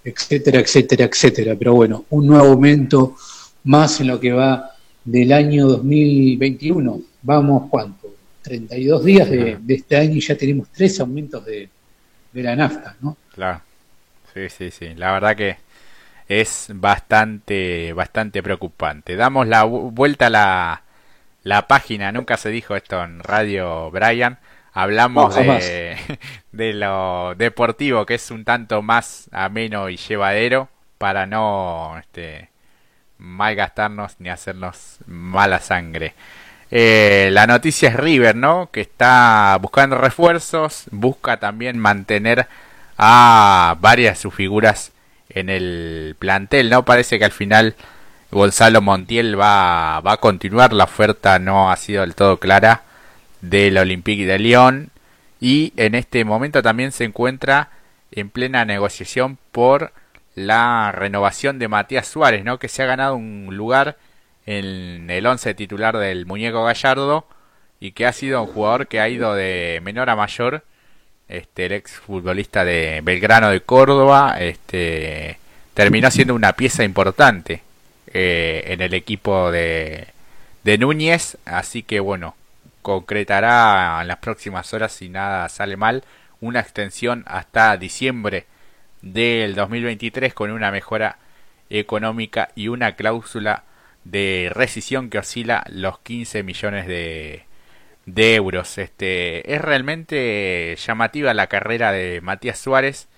etcétera, 0.03 0.61
etcétera, 0.61 1.05
etcétera. 1.05 1.55
Pero 1.59 1.75
bueno, 1.75 2.07
un 2.11 2.27
nuevo 2.27 2.47
aumento 2.47 3.17
más 3.65 4.01
en 4.01 4.09
lo 4.09 4.19
que 4.19 4.33
va 4.33 4.71
del 5.05 5.33
año 5.33 5.67
2021. 5.67 7.03
Vamos, 7.23 7.69
¿cuánto? 7.69 8.15
32 8.43 9.05
días 9.05 9.31
de, 9.31 9.59
este 9.69 9.97
año 9.97 10.15
y 10.15 10.21
ya 10.21 10.37
tenemos 10.37 10.69
tres 10.73 10.99
aumentos 10.99 11.45
de, 11.45 11.69
de 12.33 12.43
la 12.43 12.57
nafta, 12.57 12.97
¿no? 13.01 13.17
Claro. 13.35 13.61
Sí, 14.35 14.49
sí, 14.49 14.71
sí. 14.71 14.95
La 14.95 15.13
verdad 15.13 15.37
que 15.37 15.57
es 16.29 16.69
bastante, 16.75 17.93
bastante 17.93 18.43
preocupante. 18.43 19.17
Damos 19.17 19.47
la 19.47 19.65
vuelta 19.65 20.27
a 20.27 20.31
la, 20.31 20.83
la 21.43 21.67
página. 21.69 22.13
Nunca 22.13 22.37
se 22.37 22.51
dijo 22.51 22.77
esto 22.77 23.03
en 23.03 23.21
Radio 23.21 23.91
Brian. 23.91 24.39
Hablamos 24.73 25.35
de, 25.35 25.97
de 26.53 26.73
lo 26.73 27.35
deportivo, 27.35 28.07
que 28.07 28.15
es 28.15 28.31
un 28.31 28.45
tanto 28.45 28.81
más 28.81 29.29
ameno 29.33 29.91
y 29.91 29.99
llevadero 29.99 30.71
para 30.97 31.27
no 31.27 31.99
este, 31.99 32.49
malgastarnos 33.19 34.19
ni 34.19 34.31
hacernos 34.31 34.99
mala 35.07 35.59
sangre. 35.59 36.15
Eh, 36.75 37.29
la 37.33 37.47
noticia 37.47 37.91
es 37.91 37.97
River, 37.97 38.35
¿no? 38.35 38.71
Que 38.73 38.81
está 38.81 39.59
buscando 39.61 39.99
refuerzos, 39.99 40.85
busca 40.91 41.37
también 41.37 41.79
mantener 41.79 42.49
a 42.97 43.77
varias 43.79 44.17
de 44.17 44.23
sus 44.23 44.35
figuras 44.35 44.93
en 45.29 45.51
el 45.51 46.17
plantel, 46.19 46.71
¿no? 46.71 46.83
Parece 46.87 47.19
que 47.19 47.27
al 47.27 47.33
final 47.33 47.75
Gonzalo 48.31 48.81
Montiel 48.81 49.39
va, 49.39 50.01
va 50.01 50.13
a 50.15 50.17
continuar, 50.17 50.73
la 50.73 50.85
oferta 50.85 51.39
no 51.39 51.71
ha 51.71 51.77
sido 51.77 52.01
del 52.01 52.15
todo 52.15 52.39
clara 52.39 52.85
del 53.43 53.77
Olympique 53.77 54.25
de 54.25 54.39
Lyon 54.39 54.89
y 55.41 55.75
en 55.77 55.95
este 55.95 56.25
momento 56.25 56.63
también 56.63 56.91
se 56.93 57.05
encuentra 57.05 57.69
en 58.13 58.31
plena 58.31 58.65
negociación 58.65 59.37
por 59.53 59.93
la 60.35 60.91
renovación 60.93 61.59
de 61.59 61.69
Matías 61.69 62.07
Suárez, 62.07 62.45
¿no? 62.45 62.59
que 62.59 62.69
se 62.69 62.83
ha 62.83 62.87
ganado 62.87 63.17
un 63.17 63.49
lugar 63.51 63.99
en 64.47 65.11
el 65.11 65.27
once 65.27 65.55
titular 65.55 65.97
del 65.97 66.27
muñeco 66.27 66.65
Gallardo 66.65 67.27
y 67.81 67.93
que 67.93 68.07
ha 68.07 68.13
sido 68.13 68.43
un 68.43 68.49
jugador 68.49 68.87
que 68.87 69.01
ha 69.01 69.09
ido 69.09 69.35
de 69.35 69.81
menor 69.83 70.11
a 70.11 70.17
mayor, 70.17 70.65
este 71.29 71.67
el 71.67 71.73
ex 71.73 71.93
futbolista 71.93 72.65
de 72.65 73.01
Belgrano 73.03 73.51
de 73.51 73.61
Córdoba, 73.61 74.37
este 74.39 75.39
terminó 75.75 76.11
siendo 76.11 76.35
una 76.35 76.53
pieza 76.53 76.85
importante 76.85 77.63
eh, 78.09 78.65
en 78.67 78.83
el 78.83 78.95
equipo 78.95 79.51
de, 79.51 80.09
de 80.65 80.79
Núñez, 80.79 81.39
así 81.45 81.83
que 81.83 82.01
bueno, 82.01 82.37
concretará 82.83 83.99
en 84.03 84.09
las 84.09 84.19
próximas 84.19 84.73
horas 84.75 84.93
si 84.93 85.09
nada 85.09 85.49
sale 85.49 85.77
mal 85.77 86.05
una 86.41 86.61
extensión 86.61 87.25
hasta 87.27 87.77
diciembre 87.77 88.47
del 89.01 89.55
2023 89.55 90.35
con 90.35 90.51
una 90.51 90.71
mejora 90.71 91.19
económica 91.71 92.51
y 92.55 92.69
una 92.69 92.97
cláusula 92.97 93.65
de 94.05 94.51
rescisión 94.55 95.11
que 95.11 95.19
oscila 95.19 95.65
los 95.69 95.99
15 96.01 96.43
millones 96.43 96.87
de, 96.87 97.45
de 98.07 98.35
euros. 98.35 98.79
Este, 98.79 99.55
es 99.55 99.61
realmente 99.61 100.77
llamativa 100.77 101.35
la 101.35 101.47
carrera 101.47 101.93
de 101.93 102.21
Matías 102.21 102.59
Suárez, 102.59 103.09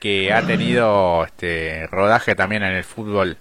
que 0.00 0.32
ha 0.32 0.42
tenido 0.42 1.24
este, 1.24 1.86
rodaje 1.88 2.34
también 2.34 2.62
en 2.62 2.72
el 2.72 2.84
fútbol 2.84 3.36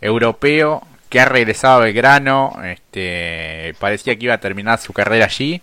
europeo, 0.00 0.86
que 1.08 1.20
ha 1.20 1.24
regresado 1.26 1.76
a 1.76 1.84
Belgrano, 1.84 2.56
este, 2.64 3.74
parecía 3.78 4.16
que 4.16 4.24
iba 4.24 4.34
a 4.34 4.38
terminar 4.38 4.78
su 4.78 4.92
carrera 4.92 5.26
allí, 5.26 5.60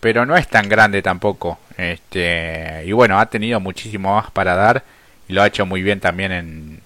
pero 0.00 0.26
no 0.26 0.36
es 0.36 0.48
tan 0.48 0.68
grande 0.68 1.02
tampoco. 1.02 1.58
Este, 1.76 2.84
y 2.86 2.92
bueno, 2.92 3.18
ha 3.18 3.26
tenido 3.26 3.60
muchísimo 3.60 4.14
más 4.14 4.30
para 4.30 4.54
dar 4.54 4.82
y 5.28 5.32
lo 5.32 5.42
ha 5.42 5.46
hecho 5.46 5.66
muy 5.66 5.82
bien 5.82 6.00
también 6.00 6.32
en, 6.32 6.77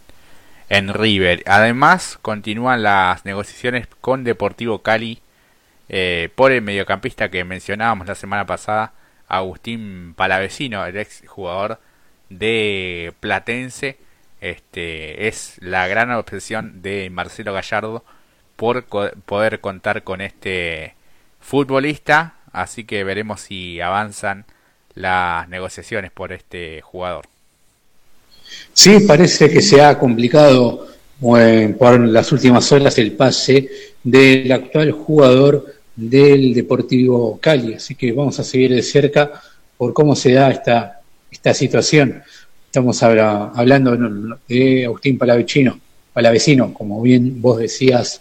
en 0.72 0.94
River. 0.94 1.42
Además, 1.44 2.18
continúan 2.22 2.82
las 2.82 3.26
negociaciones 3.26 3.86
con 4.00 4.24
Deportivo 4.24 4.80
Cali 4.80 5.20
eh, 5.90 6.30
por 6.34 6.50
el 6.50 6.62
mediocampista 6.62 7.30
que 7.30 7.44
mencionábamos 7.44 8.06
la 8.06 8.14
semana 8.14 8.46
pasada, 8.46 8.94
Agustín 9.28 10.14
Palavecino, 10.16 10.86
el 10.86 10.96
ex 10.96 11.24
jugador 11.28 11.78
de 12.30 13.12
Platense. 13.20 13.98
Este 14.40 15.28
es 15.28 15.58
la 15.60 15.86
gran 15.88 16.10
obsesión 16.10 16.80
de 16.80 17.10
Marcelo 17.10 17.52
Gallardo 17.52 18.02
por 18.56 18.86
poder 18.86 19.60
contar 19.60 20.04
con 20.04 20.22
este 20.22 20.94
futbolista, 21.38 22.36
así 22.50 22.84
que 22.84 23.04
veremos 23.04 23.42
si 23.42 23.82
avanzan 23.82 24.46
las 24.94 25.48
negociaciones 25.50 26.10
por 26.12 26.32
este 26.32 26.80
jugador. 26.80 27.31
Sí, 28.72 29.00
parece 29.06 29.50
que 29.50 29.60
se 29.62 29.82
ha 29.82 29.98
complicado 29.98 30.86
eh, 31.38 31.74
por 31.78 32.00
las 32.00 32.32
últimas 32.32 32.70
horas 32.72 32.98
el 32.98 33.12
pase 33.12 33.68
del 34.02 34.50
actual 34.50 34.92
jugador 34.92 35.66
del 35.94 36.54
Deportivo 36.54 37.38
Cali, 37.40 37.74
así 37.74 37.94
que 37.94 38.12
vamos 38.12 38.38
a 38.40 38.44
seguir 38.44 38.74
de 38.74 38.82
cerca 38.82 39.30
por 39.76 39.92
cómo 39.92 40.16
se 40.16 40.32
da 40.32 40.50
esta, 40.50 41.00
esta 41.30 41.54
situación. 41.54 42.22
Estamos 42.66 43.02
hablando 43.02 43.96
de 44.48 44.84
Agustín 44.86 45.18
Palavecino, 45.18 45.78
Palavecino, 46.12 46.72
como 46.72 47.02
bien 47.02 47.40
vos 47.40 47.58
decías, 47.58 48.20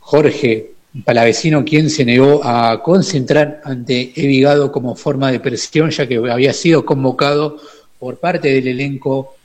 Jorge 0.00 0.72
Palavecino, 1.04 1.64
quien 1.64 1.90
se 1.90 2.04
negó 2.04 2.44
a 2.44 2.82
concentrar 2.82 3.60
ante 3.64 4.12
Evigado 4.16 4.70
como 4.70 4.94
forma 4.94 5.32
de 5.32 5.40
presión, 5.40 5.90
ya 5.90 6.06
que 6.06 6.16
había 6.16 6.52
sido 6.52 6.84
convocado 6.84 7.58
por 8.04 8.18
parte 8.18 8.52
del 8.52 8.68
elenco 8.68 9.36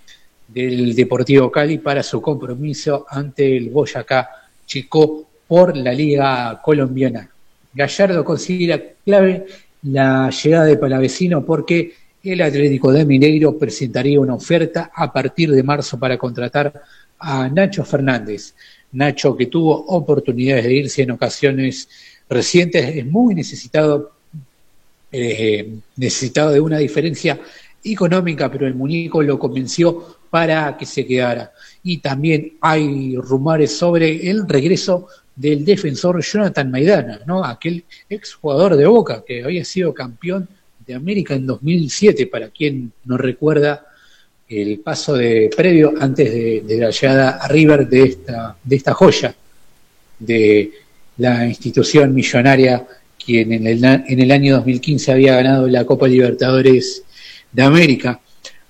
del 0.46 0.94
Deportivo 0.94 1.50
Cali 1.50 1.78
para 1.78 2.04
su 2.04 2.22
compromiso 2.22 3.06
ante 3.10 3.56
el 3.56 3.70
Boyacá 3.70 4.32
Chico 4.66 5.30
por 5.48 5.78
la 5.78 5.94
Liga 5.94 6.60
Colombiana. 6.62 7.30
Gallardo 7.74 8.22
considera 8.25 8.78
clave 9.06 9.46
la 9.84 10.30
llegada 10.30 10.66
de 10.66 10.75
Palavecino 10.75 11.46
porque 11.46 11.94
el 12.22 12.42
Atlético 12.42 12.92
de 12.92 13.06
Mineiro 13.06 13.58
presentaría 13.58 14.20
una 14.20 14.34
oferta 14.34 14.92
a 14.94 15.13
partir 15.13 15.51
de 15.51 15.63
marzo 15.63 15.98
para 15.98 16.18
contratar 16.18 16.82
a 17.18 17.48
Nacho 17.48 17.86
Fernández. 17.86 18.56
Nacho, 18.92 19.38
que 19.38 19.46
tuvo 19.46 19.86
oportunidades 19.86 20.66
de 20.66 20.74
irse 20.74 21.04
en 21.04 21.12
ocasiones 21.12 21.88
recientes, 22.30 22.94
es 22.94 23.06
muy 23.06 23.36
necesitado, 23.36 24.12
eh, 25.13 25.75
necesitado 25.96 26.51
de 26.51 26.60
una 26.60 26.80
diferencia 26.80 27.39
económica, 27.83 28.51
pero 28.51 28.67
el 28.67 28.75
muñeco 28.75 29.21
lo 29.21 29.39
convenció 29.39 30.17
para 30.29 30.77
que 30.77 30.86
se 30.86 31.05
quedara. 31.05 31.51
Y 31.83 31.98
también 32.00 32.53
hay 32.62 33.15
rumores 33.17 33.77
sobre 33.77 34.29
el 34.29 34.48
regreso 34.48 35.07
del 35.36 35.63
defensor 35.63 36.21
Jonathan 36.21 36.69
Maidana, 36.69 37.21
¿no? 37.25 37.43
aquel 37.43 37.83
exjugador 38.09 38.75
de 38.75 38.86
Boca 38.86 39.24
que 39.25 39.43
había 39.43 39.63
sido 39.63 39.93
campeón 39.93 40.48
de 40.86 40.93
América 40.93 41.33
en 41.33 41.45
2007, 41.45 42.27
para 42.27 42.50
quien 42.50 42.91
no 43.05 43.17
recuerda 43.17 43.86
el 44.50 44.79
paso 44.79 45.13
de 45.13 45.50
previo 45.55 45.93
antes 46.00 46.31
de, 46.67 46.77
la 46.77 46.89
llegada 46.89 47.29
a 47.38 47.48
River 47.48 47.88
de 47.88 48.03
esta, 48.03 48.57
de 48.63 48.75
esta 48.75 48.93
joya 48.93 49.36
de 50.17 50.71
la 51.17 51.45
institución 51.45 52.13
millonaria 52.13 52.86
quien 53.24 53.53
en 53.53 53.67
el, 53.67 53.83
en 53.83 54.19
el 54.19 54.31
año 54.31 54.55
2015 54.55 55.12
había 55.12 55.36
ganado 55.36 55.67
la 55.67 55.86
Copa 55.86 56.07
Libertadores 56.07 57.03
de 57.51 57.63
América. 57.63 58.20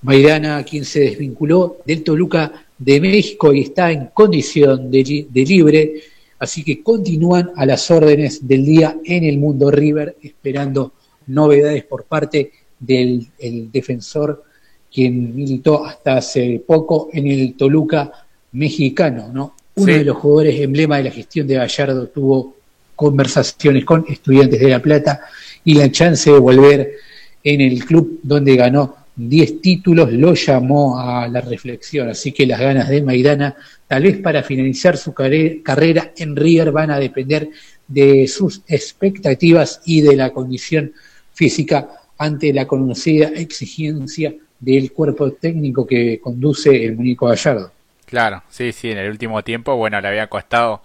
Maidana, 0.02 0.64
quien 0.64 0.86
se 0.86 1.02
desvinculó 1.02 1.78
del 1.86 2.04
Toluca 2.04 2.66
de 2.78 3.02
México 3.02 3.54
y 3.54 3.62
está 3.62 3.92
en 3.92 4.08
condición 4.14 4.90
de, 4.90 5.28
de 5.30 5.46
libre, 5.46 6.02
así 6.40 6.64
que 6.64 6.82
continúan 6.82 7.52
a 7.56 7.66
las 7.66 7.92
órdenes 7.92 8.48
del 8.48 8.66
día 8.66 8.98
en 9.04 9.26
el 9.26 9.38
mundo 9.38 9.70
River, 9.70 10.16
esperando 10.22 10.94
novedades 11.28 11.84
por 11.84 12.06
parte 12.06 12.52
del 12.80 13.28
defensor 13.72 14.46
quien 14.92 15.36
militó 15.36 15.86
hasta 15.86 16.18
hace 16.18 16.64
poco 16.66 17.10
en 17.14 17.28
el 17.28 17.56
Toluca 17.56 18.12
mexicano, 18.54 19.30
¿no? 19.32 19.56
Uno 19.76 19.94
de 19.94 20.04
los 20.04 20.18
jugadores 20.18 20.60
emblema 20.60 20.98
de 20.98 21.04
la 21.04 21.12
gestión 21.12 21.48
de 21.48 21.56
Gallardo 21.56 22.08
tuvo 22.08 22.56
conversaciones 22.96 23.86
con 23.86 24.06
estudiantes 24.10 24.60
de 24.60 24.70
La 24.70 24.82
Plata 24.82 25.22
y 25.64 25.76
la 25.76 25.90
chance 25.92 26.30
de 26.32 26.40
volver 26.40 26.96
en 27.44 27.62
el 27.62 27.86
club 27.86 28.20
donde 28.24 28.56
ganó 28.56 28.96
10 29.16 29.62
títulos 29.62 30.14
lo 30.14 30.34
llamó 30.34 30.98
a 30.98 31.28
la 31.28 31.42
reflexión, 31.42 32.08
así 32.08 32.32
que 32.32 32.46
las 32.46 32.60
ganas 32.60 32.88
de 32.88 33.02
Maidana, 33.02 33.56
tal 33.86 34.04
vez 34.04 34.18
para 34.18 34.44
finalizar 34.44 34.96
su 34.96 35.14
carrera 35.14 36.14
en 36.16 36.36
River, 36.38 36.72
van 36.72 36.92
a 36.92 37.00
depender 37.00 37.50
de 37.88 38.28
sus 38.30 38.62
expectativas 38.68 39.82
y 39.86 40.02
de 40.02 40.16
la 40.16 40.30
condición 40.30 40.94
física 41.34 41.90
ante 42.18 42.54
la 42.54 42.66
conocida 42.66 43.28
exigencia 43.28 44.34
del 44.60 44.94
cuerpo 44.94 45.32
técnico 45.34 45.86
que 45.86 46.20
conduce 46.22 46.86
el 46.86 46.96
muñeco 46.96 47.28
Gallardo. 47.28 47.72
Claro, 48.06 48.44
sí, 48.50 48.72
sí, 48.72 48.92
en 48.92 49.00
el 49.00 49.10
último 49.10 49.44
tiempo, 49.44 49.76
bueno, 49.76 50.00
le 50.00 50.08
había 50.08 50.28
costado 50.28 50.82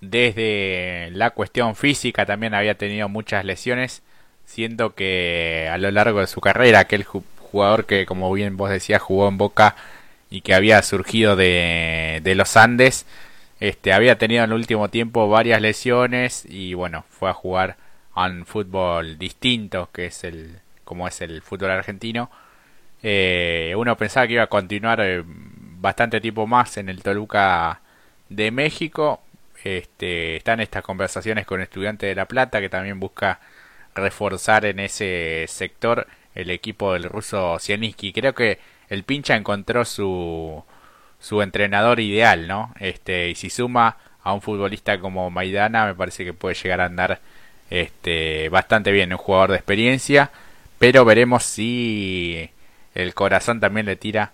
desde 0.00 1.10
la 1.12 1.30
cuestión 1.30 1.74
física, 1.74 2.26
también 2.26 2.54
había 2.54 2.76
tenido 2.76 3.08
muchas 3.08 3.44
lesiones, 3.44 4.02
siendo 4.46 4.94
que 4.94 5.68
a 5.72 5.78
lo 5.78 5.90
largo 5.90 6.20
de 6.20 6.26
su 6.26 6.40
carrera, 6.40 6.80
aquel 6.80 7.04
jugador 7.04 7.86
que, 7.86 8.06
como 8.06 8.32
bien 8.32 8.56
vos 8.56 8.70
decías, 8.70 9.02
jugó 9.02 9.28
en 9.28 9.38
Boca 9.38 9.76
y 10.30 10.40
que 10.42 10.54
había 10.54 10.82
surgido 10.82 11.36
de, 11.36 12.20
de 12.22 12.34
los 12.34 12.56
Andes, 12.56 13.06
este, 13.60 13.92
había 13.92 14.18
tenido 14.18 14.44
en 14.44 14.50
el 14.50 14.56
último 14.56 14.88
tiempo 14.88 15.28
varias 15.28 15.60
lesiones 15.60 16.44
y 16.48 16.74
bueno, 16.74 17.04
fue 17.10 17.30
a 17.30 17.34
jugar 17.34 17.76
a 18.14 18.26
un 18.26 18.44
fútbol 18.46 19.18
distinto, 19.18 19.88
que 19.92 20.06
es 20.06 20.24
el, 20.24 20.58
como 20.84 21.06
es 21.08 21.20
el 21.20 21.42
fútbol 21.42 21.70
argentino, 21.70 22.30
eh, 23.02 23.74
uno 23.76 23.96
pensaba 23.96 24.26
que 24.26 24.34
iba 24.34 24.44
a 24.44 24.48
continuar 24.48 25.00
eh, 25.02 25.22
bastante 25.26 26.20
tiempo 26.20 26.46
más 26.46 26.76
en 26.76 26.88
el 26.88 27.02
Toluca 27.02 27.80
de 28.28 28.50
México. 28.50 29.20
Este, 29.64 30.36
están 30.36 30.60
estas 30.60 30.82
conversaciones 30.82 31.46
con 31.46 31.60
estudiantes 31.60 32.08
de 32.08 32.14
La 32.14 32.26
Plata 32.26 32.60
que 32.60 32.68
también 32.68 33.00
busca 33.00 33.40
reforzar 33.94 34.64
en 34.64 34.80
ese 34.80 35.44
sector 35.48 36.06
el 36.34 36.50
equipo 36.50 36.92
del 36.92 37.04
ruso 37.04 37.58
Sieniski. 37.58 38.12
Creo 38.12 38.34
que 38.34 38.58
el 38.88 39.04
pincha 39.04 39.36
encontró 39.36 39.84
su, 39.84 40.64
su 41.20 41.42
entrenador 41.42 42.00
ideal, 42.00 42.48
¿no? 42.48 42.74
Este, 42.80 43.30
y 43.30 43.34
si 43.34 43.50
suma 43.50 43.96
a 44.22 44.32
un 44.32 44.40
futbolista 44.42 44.98
como 45.00 45.30
Maidana, 45.30 45.86
me 45.86 45.94
parece 45.94 46.24
que 46.24 46.32
puede 46.32 46.54
llegar 46.54 46.80
a 46.80 46.86
andar 46.86 47.20
este, 47.70 48.48
bastante 48.48 48.92
bien, 48.92 49.12
un 49.12 49.18
jugador 49.18 49.50
de 49.50 49.56
experiencia, 49.56 50.30
pero 50.78 51.04
veremos 51.04 51.44
si 51.44 52.50
el 52.94 53.14
corazón 53.14 53.60
también 53.60 53.86
le 53.86 53.96
tira 53.96 54.32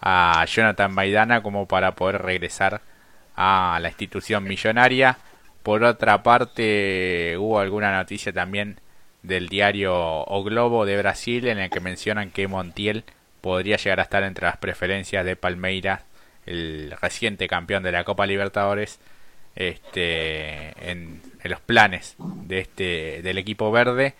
a 0.00 0.44
Jonathan 0.46 0.92
Maidana 0.92 1.42
como 1.42 1.66
para 1.66 1.94
poder 1.94 2.22
regresar 2.22 2.80
a 3.34 3.78
la 3.80 3.88
institución 3.88 4.44
millonaria. 4.44 5.18
Por 5.62 5.82
otra 5.84 6.22
parte, 6.22 7.36
hubo 7.38 7.58
alguna 7.58 7.96
noticia 7.96 8.32
también 8.32 8.78
del 9.26 9.48
diario 9.48 9.94
O 9.94 10.44
Globo 10.44 10.86
de 10.86 10.96
Brasil 10.96 11.48
en 11.48 11.58
el 11.58 11.70
que 11.70 11.80
mencionan 11.80 12.30
que 12.30 12.48
Montiel 12.48 13.04
podría 13.40 13.76
llegar 13.76 14.00
a 14.00 14.04
estar 14.04 14.22
entre 14.22 14.46
las 14.46 14.56
preferencias 14.56 15.24
de 15.24 15.36
Palmeiras, 15.36 16.02
el 16.46 16.94
reciente 17.00 17.48
campeón 17.48 17.82
de 17.82 17.92
la 17.92 18.04
Copa 18.04 18.26
Libertadores, 18.26 19.00
este, 19.54 20.90
en, 20.90 21.20
los 21.44 21.60
planes 21.60 22.16
de 22.18 22.58
este 22.58 23.22
del 23.22 23.38
equipo 23.38 23.70
verde. 23.70 24.14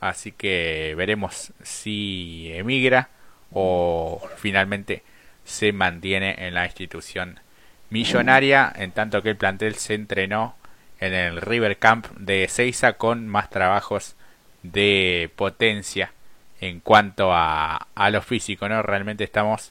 Así 0.00 0.32
que 0.32 0.94
veremos 0.96 1.52
si 1.62 2.50
emigra 2.52 3.08
o 3.52 4.20
finalmente 4.36 5.02
se 5.44 5.72
mantiene 5.72 6.46
en 6.46 6.54
la 6.54 6.64
institución 6.64 7.40
millonaria, 7.90 8.72
en 8.76 8.92
tanto 8.92 9.22
que 9.22 9.30
el 9.30 9.36
plantel 9.36 9.76
se 9.76 9.94
entrenó 9.94 10.56
en 11.00 11.12
el 11.14 11.40
River 11.40 11.78
Camp 11.78 12.06
de 12.18 12.48
Seiza 12.48 12.94
con 12.94 13.28
más 13.28 13.50
trabajos 13.50 14.16
de 14.64 15.30
potencia 15.36 16.12
en 16.60 16.80
cuanto 16.80 17.32
a, 17.32 17.86
a 17.94 18.10
lo 18.10 18.20
físico, 18.20 18.68
¿no? 18.68 18.82
Realmente 18.82 19.22
estamos 19.22 19.70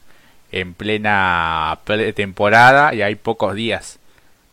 en 0.52 0.72
plena 0.72 1.78
temporada 2.14 2.94
y 2.94 3.02
hay 3.02 3.16
pocos 3.16 3.54
días 3.54 3.98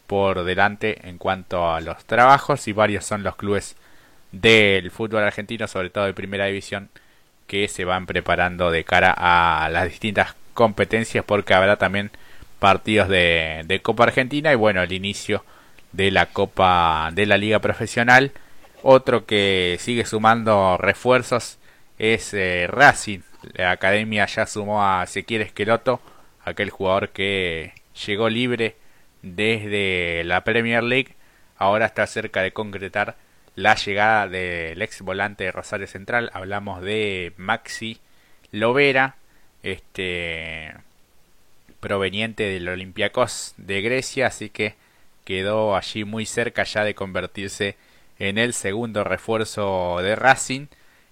por 0.08 0.44
delante 0.44 1.08
en 1.08 1.18
cuanto 1.18 1.72
a 1.72 1.80
los 1.80 2.04
trabajos 2.04 2.68
y 2.68 2.74
varios 2.74 3.06
son 3.06 3.24
los 3.24 3.38
clubes 3.38 3.78
del 4.32 4.92
fútbol 4.92 5.24
argentino, 5.24 5.68
sobre 5.68 5.90
todo 5.90 6.06
de 6.06 6.14
primera 6.14 6.48
división, 6.48 6.90
que 7.48 7.68
se 7.68 7.86
van 7.86 8.06
preparando 8.06 8.72
de 8.72 8.84
cara 8.84 9.14
a 9.16 9.70
las 9.70 9.86
distintas 9.86 10.36
competencias 10.54 11.24
porque 11.26 11.54
habrá 11.54 11.78
también 11.78 12.12
partidos 12.60 13.10
de, 13.10 13.80
Copa 13.84 14.04
Argentina 14.04 14.52
y 14.52 14.56
bueno, 14.56 14.82
el 14.82 14.94
inicio 14.94 15.44
de 15.92 16.12
la 16.12 16.28
Copa 16.28 17.10
de 17.14 17.26
la 17.26 17.38
Liga 17.38 17.60
Profesional. 17.60 18.32
Otro 18.84 19.26
que 19.26 19.78
sigue 19.80 20.06
sumando 20.06 20.78
refuerzos 20.78 21.60
es 22.00 22.34
eh, 22.34 22.66
Racing. 22.68 23.20
La 23.54 23.72
academia 23.72 24.26
ya 24.26 24.46
sumó 24.48 24.84
a 24.84 25.04
Ezequiel 25.04 25.42
Esqueloto, 25.42 26.02
aquel 26.44 26.72
jugador 26.72 27.10
que 27.10 27.74
llegó 28.06 28.30
libre 28.30 28.76
desde 29.22 30.24
la 30.24 30.44
Premier 30.44 30.84
League. 30.84 31.16
Ahora 31.58 31.86
está 31.86 32.08
cerca 32.08 32.42
de 32.42 32.54
concretar 32.54 33.18
la 33.56 33.76
llegada 33.76 34.28
del 34.28 34.82
ex 34.82 35.02
volante 35.02 35.44
de 35.44 35.52
Rosario 35.52 35.88
Central. 35.88 36.32
Hablamos 36.34 36.82
de 36.82 37.34
Maxi 37.38 38.00
Lovera, 38.52 39.16
este 39.62 40.74
proveniente 41.80 42.44
del 42.44 42.68
Olympiacos 42.68 43.54
de 43.58 43.82
Grecia, 43.82 44.28
así 44.28 44.50
que 44.50 44.76
quedó 45.24 45.76
allí 45.76 46.04
muy 46.04 46.26
cerca 46.26 46.64
ya 46.64 46.84
de 46.84 46.96
convertirse 46.96 47.70
en 47.70 47.76
el 48.38 48.54
segundo 48.54 49.04
refuerzo 49.04 50.00
de 50.02 50.16
Racing, 50.16 50.68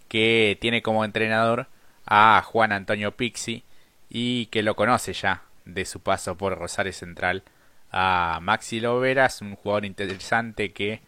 que 0.08 0.58
tiene 0.62 0.82
como 0.82 1.06
entrenador 1.06 1.68
a 2.06 2.42
Juan 2.46 2.72
Antonio 2.72 3.16
Pixi 3.16 3.64
y 4.10 4.48
que 4.48 4.64
lo 4.64 4.76
conoce 4.76 5.14
ya 5.14 5.44
de 5.66 5.86
su 5.86 6.00
paso 6.02 6.36
por 6.38 6.58
Rosario 6.58 6.94
Central 6.94 7.44
a 7.92 8.40
Maxi 8.42 8.80
Lovera, 8.80 9.28
es 9.28 9.42
un 9.42 9.56
jugador 9.56 9.86
interesante 9.86 10.72
que 10.72 11.02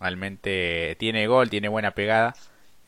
Realmente 0.00 0.96
tiene 0.98 1.26
gol, 1.26 1.48
tiene 1.50 1.68
buena 1.68 1.92
pegada 1.92 2.34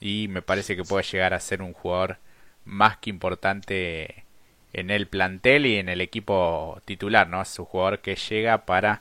y 0.01 0.29
me 0.29 0.43
parece 0.43 0.77
que 0.77 0.85
puede 0.85 1.05
llegar 1.05 1.35
a 1.35 1.41
ser 1.41 1.63
un 1.63 1.73
jugador 1.73 2.19
más 2.65 2.99
que 2.99 3.11
importante 3.11 4.25
en 4.73 4.91
el 4.91 5.07
plantel 5.07 5.67
y 5.67 5.79
en 5.79 5.89
el 5.89 6.01
equipo 6.03 6.81
titular, 6.85 7.29
¿no? 7.29 7.41
Es 7.41 7.59
un 7.59 7.65
jugador 7.65 8.01
que 8.01 8.17
llega 8.17 8.59
para 8.67 9.01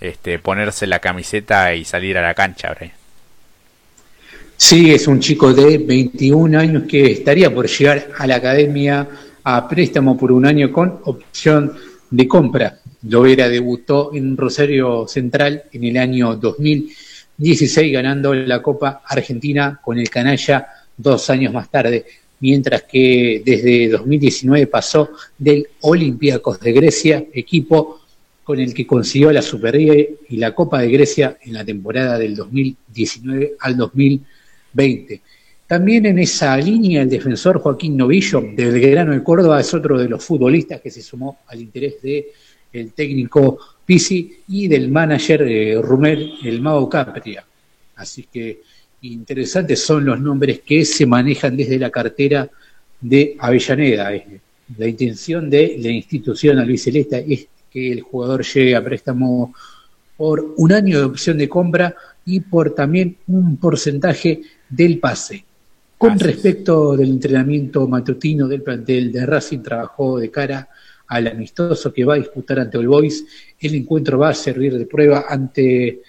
este, 0.00 0.38
ponerse 0.38 0.86
la 0.86 1.00
camiseta 1.00 1.74
y 1.74 1.84
salir 1.84 2.18
a 2.18 2.22
la 2.22 2.34
cancha, 2.34 2.74
Brian. 2.74 2.97
Sí, 4.60 4.90
es 4.90 5.06
un 5.06 5.20
chico 5.20 5.54
de 5.54 5.78
21 5.78 6.58
años 6.58 6.82
que 6.88 7.12
estaría 7.12 7.54
por 7.54 7.68
llegar 7.68 8.08
a 8.18 8.26
la 8.26 8.34
academia 8.34 9.08
a 9.44 9.68
préstamo 9.68 10.18
por 10.18 10.32
un 10.32 10.44
año 10.44 10.72
con 10.72 10.98
opción 11.04 11.74
de 12.10 12.26
compra. 12.26 12.80
Lovera 13.02 13.48
debutó 13.48 14.10
en 14.12 14.36
Rosario 14.36 15.06
Central 15.06 15.62
en 15.72 15.84
el 15.84 15.96
año 15.96 16.34
2016 16.34 17.92
ganando 17.92 18.34
la 18.34 18.60
Copa 18.60 19.00
Argentina 19.06 19.80
con 19.82 19.96
el 19.96 20.10
Canalla 20.10 20.66
dos 20.96 21.30
años 21.30 21.54
más 21.54 21.70
tarde, 21.70 22.04
mientras 22.40 22.82
que 22.82 23.40
desde 23.46 23.88
2019 23.88 24.66
pasó 24.66 25.10
del 25.38 25.68
Olympiacos 25.82 26.58
de 26.58 26.72
Grecia, 26.72 27.24
equipo 27.32 28.00
con 28.42 28.58
el 28.58 28.74
que 28.74 28.88
consiguió 28.88 29.30
la 29.30 29.40
Superliga 29.40 29.94
y 30.28 30.36
la 30.36 30.52
Copa 30.52 30.80
de 30.80 30.90
Grecia 30.90 31.38
en 31.42 31.54
la 31.54 31.64
temporada 31.64 32.18
del 32.18 32.34
2019 32.34 33.54
al 33.60 33.76
2020. 33.76 34.37
También 35.66 36.06
en 36.06 36.18
esa 36.18 36.56
línea 36.56 37.02
el 37.02 37.10
defensor 37.10 37.60
Joaquín 37.60 37.96
Novillo 37.96 38.40
del 38.40 38.72
Belgrano 38.72 39.12
de 39.12 39.22
Córdoba 39.22 39.60
es 39.60 39.72
otro 39.74 39.98
de 39.98 40.08
los 40.08 40.24
futbolistas 40.24 40.80
que 40.80 40.90
se 40.90 41.02
sumó 41.02 41.40
al 41.46 41.60
interés 41.60 42.00
de 42.02 42.28
el 42.72 42.92
técnico 42.92 43.58
Pisi 43.84 44.40
y 44.48 44.68
del 44.68 44.90
manager 44.90 45.42
eh, 45.42 45.80
Rumel, 45.80 46.34
el 46.44 46.60
Mago 46.60 46.88
Capria. 46.88 47.44
Así 47.96 48.26
que 48.30 48.62
interesantes 49.02 49.82
son 49.82 50.04
los 50.04 50.20
nombres 50.20 50.60
que 50.60 50.84
se 50.84 51.06
manejan 51.06 51.56
desde 51.56 51.78
la 51.78 51.90
cartera 51.90 52.48
de 53.00 53.36
Avellaneda. 53.38 54.10
La 54.76 54.86
intención 54.86 55.48
de 55.48 55.76
la 55.78 55.88
institución 55.88 56.58
albicelesta 56.58 57.18
es 57.18 57.46
que 57.70 57.92
el 57.92 58.02
jugador 58.02 58.44
llegue 58.44 58.76
a 58.76 58.84
préstamo 58.84 59.54
por 60.16 60.54
un 60.56 60.72
año 60.72 60.98
de 60.98 61.04
opción 61.04 61.38
de 61.38 61.48
compra 61.48 61.94
y 62.26 62.40
por 62.40 62.74
también 62.74 63.16
un 63.28 63.56
porcentaje 63.56 64.42
del 64.68 64.98
pase. 64.98 65.44
Con 65.96 66.18
respecto 66.18 66.96
del 66.96 67.10
entrenamiento 67.10 67.88
matutino 67.88 68.46
del 68.46 68.62
plantel 68.62 69.10
de 69.10 69.26
Racing, 69.26 69.60
trabajó 69.60 70.18
de 70.18 70.30
cara 70.30 70.68
al 71.08 71.26
amistoso 71.26 71.92
que 71.92 72.04
va 72.04 72.14
a 72.14 72.18
disputar 72.18 72.60
ante 72.60 72.78
el 72.78 72.86
Boys. 72.86 73.24
El 73.58 73.74
encuentro 73.74 74.18
va 74.18 74.28
a 74.28 74.34
servir 74.34 74.78
de 74.78 74.86
prueba 74.86 75.24
ante 75.28 76.02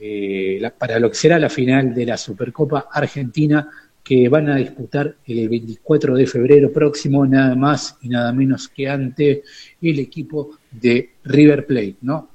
eh, 0.00 0.70
para 0.78 0.98
lo 0.98 1.10
que 1.10 1.16
será 1.16 1.38
la 1.38 1.50
final 1.50 1.94
de 1.94 2.06
la 2.06 2.16
Supercopa 2.16 2.88
Argentina 2.90 3.68
que 4.06 4.28
van 4.28 4.48
a 4.48 4.56
disputar 4.56 5.16
el 5.26 5.48
24 5.48 6.14
de 6.14 6.26
febrero 6.28 6.72
próximo, 6.72 7.26
nada 7.26 7.56
más 7.56 7.98
y 8.02 8.08
nada 8.08 8.32
menos 8.32 8.68
que 8.68 8.88
ante 8.88 9.42
el 9.82 9.98
equipo 9.98 10.58
de 10.70 11.10
River 11.24 11.66
Plate, 11.66 11.96
¿no? 12.02 12.30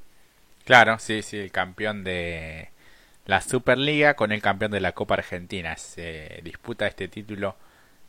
Claro, 0.66 0.98
sí, 1.00 1.22
sí, 1.22 1.38
el 1.38 1.52
campeón 1.52 2.04
de 2.04 2.71
la 3.32 3.40
Superliga 3.40 4.16
con 4.16 4.34
el 4.34 4.42
campeón 4.42 4.72
de 4.72 4.82
la 4.82 4.92
Copa 4.92 5.14
Argentina. 5.14 5.78
Se 5.78 6.42
disputa 6.44 6.86
este 6.86 7.08
título 7.08 7.56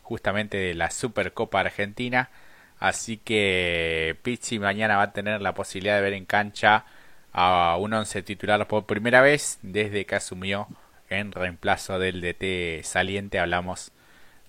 justamente 0.01 0.57
de 0.57 0.73
la 0.73 0.91
Supercopa 0.91 1.61
Argentina. 1.61 2.29
Así 2.77 3.15
que 3.15 4.17
Pizzi 4.21 4.59
mañana 4.59 4.97
va 4.97 5.03
a 5.03 5.13
tener 5.13 5.41
la 5.41 5.53
posibilidad 5.53 5.95
de 5.95 6.01
ver 6.01 6.11
en 6.11 6.25
cancha 6.25 6.83
a 7.31 7.77
un 7.79 7.93
once 7.93 8.21
titular 8.21 8.67
por 8.67 8.85
primera 8.85 9.21
vez 9.21 9.59
desde 9.61 10.05
que 10.05 10.15
asumió 10.15 10.67
en 11.09 11.31
reemplazo 11.31 11.99
del 11.99 12.19
DT 12.19 12.83
saliente. 12.83 13.39
Hablamos 13.39 13.93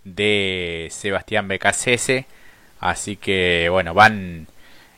de 0.03 0.89
Sebastián 0.91 1.47
Becasese. 1.47 2.27
Así 2.81 3.15
que 3.15 3.69
bueno, 3.71 3.95
van 3.95 4.49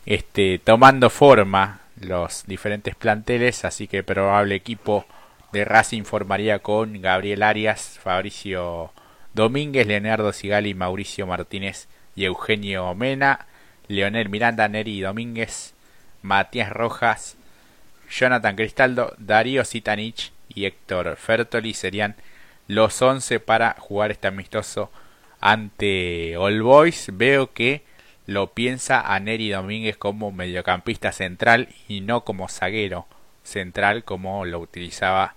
este, 0.07 0.59
tomando 0.59 1.11
forma 1.11 1.81
los 2.01 2.47
diferentes 2.47 2.95
planteles. 2.95 3.67
Así 3.67 3.87
que 3.89 4.03
probable 4.03 4.55
equipo 4.55 5.05
de 5.53 5.65
Racing 5.65 6.03
formaría 6.05 6.59
con 6.59 7.01
Gabriel 7.01 7.43
Arias, 7.43 7.99
Fabricio 8.03 8.93
Domínguez, 9.35 9.87
Leonardo 9.87 10.33
Sigali, 10.33 10.75
Mauricio 10.75 11.27
Martínez 11.27 11.89
y 12.15 12.25
Eugenio 12.25 12.95
Mena, 12.95 13.47
Leonel 13.89 14.29
Miranda, 14.29 14.69
Neri 14.69 15.01
Domínguez, 15.01 15.75
Matías 16.23 16.71
Rojas, 16.71 17.37
Jonathan 18.11 18.57
Cristaldo, 18.57 19.15
Darío 19.19 19.65
Sitanich 19.65 20.33
y 20.49 20.65
Héctor 20.65 21.17
Fertoli 21.17 21.75
serían 21.75 22.17
los 22.69 23.01
11 23.01 23.41
para 23.41 23.77
jugar 23.79 24.11
este 24.11 24.29
amistoso 24.29 24.91
ante 25.41 26.37
All 26.37 26.63
Boys. 26.63 27.11
Veo 27.13 27.53
que 27.53 27.83
lo 28.27 28.53
piensa 28.53 29.01
a 29.01 29.21
Neri 29.21 29.51
Domínguez 29.51 29.97
como 29.97 30.33
mediocampista 30.33 31.13
central 31.13 31.69
y 31.89 32.01
no 32.01 32.25
como 32.25 32.49
zaguero 32.49 33.07
central 33.47 34.05
como 34.05 34.45
lo 34.45 34.59
utilizaba 34.59 35.35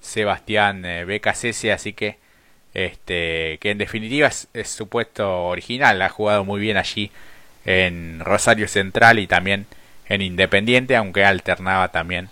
Sebastián 0.00 0.84
eh, 0.84 1.04
Becasese, 1.04 1.72
así 1.72 1.92
que 1.94 2.18
este 2.74 3.58
que 3.60 3.70
en 3.70 3.78
definitiva 3.78 4.28
es, 4.28 4.68
su 4.68 4.88
puesto 4.88 5.44
original, 5.46 6.02
ha 6.02 6.08
jugado 6.08 6.44
muy 6.44 6.60
bien 6.60 6.76
allí 6.76 7.10
en 7.64 8.20
Rosario 8.20 8.68
Central 8.68 9.18
y 9.18 9.26
también 9.26 9.66
en 10.08 10.20
Independiente, 10.20 10.96
aunque 10.96 11.24
alternaba 11.24 11.88
también 11.88 12.28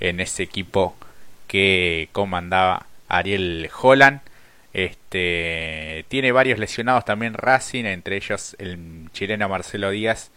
en 0.00 0.20
ese 0.20 0.42
equipo 0.42 0.96
que 1.46 2.08
comandaba 2.12 2.86
Ariel 3.08 3.70
Holland. 3.80 4.20
Este 4.72 6.04
tiene 6.08 6.32
varios 6.32 6.58
lesionados 6.58 7.04
también 7.04 7.34
Racing, 7.34 7.84
entre 7.84 8.16
ellos 8.16 8.56
el 8.58 9.08
chileno 9.12 9.48
Marcelo 9.48 9.90
Díaz 9.90 10.30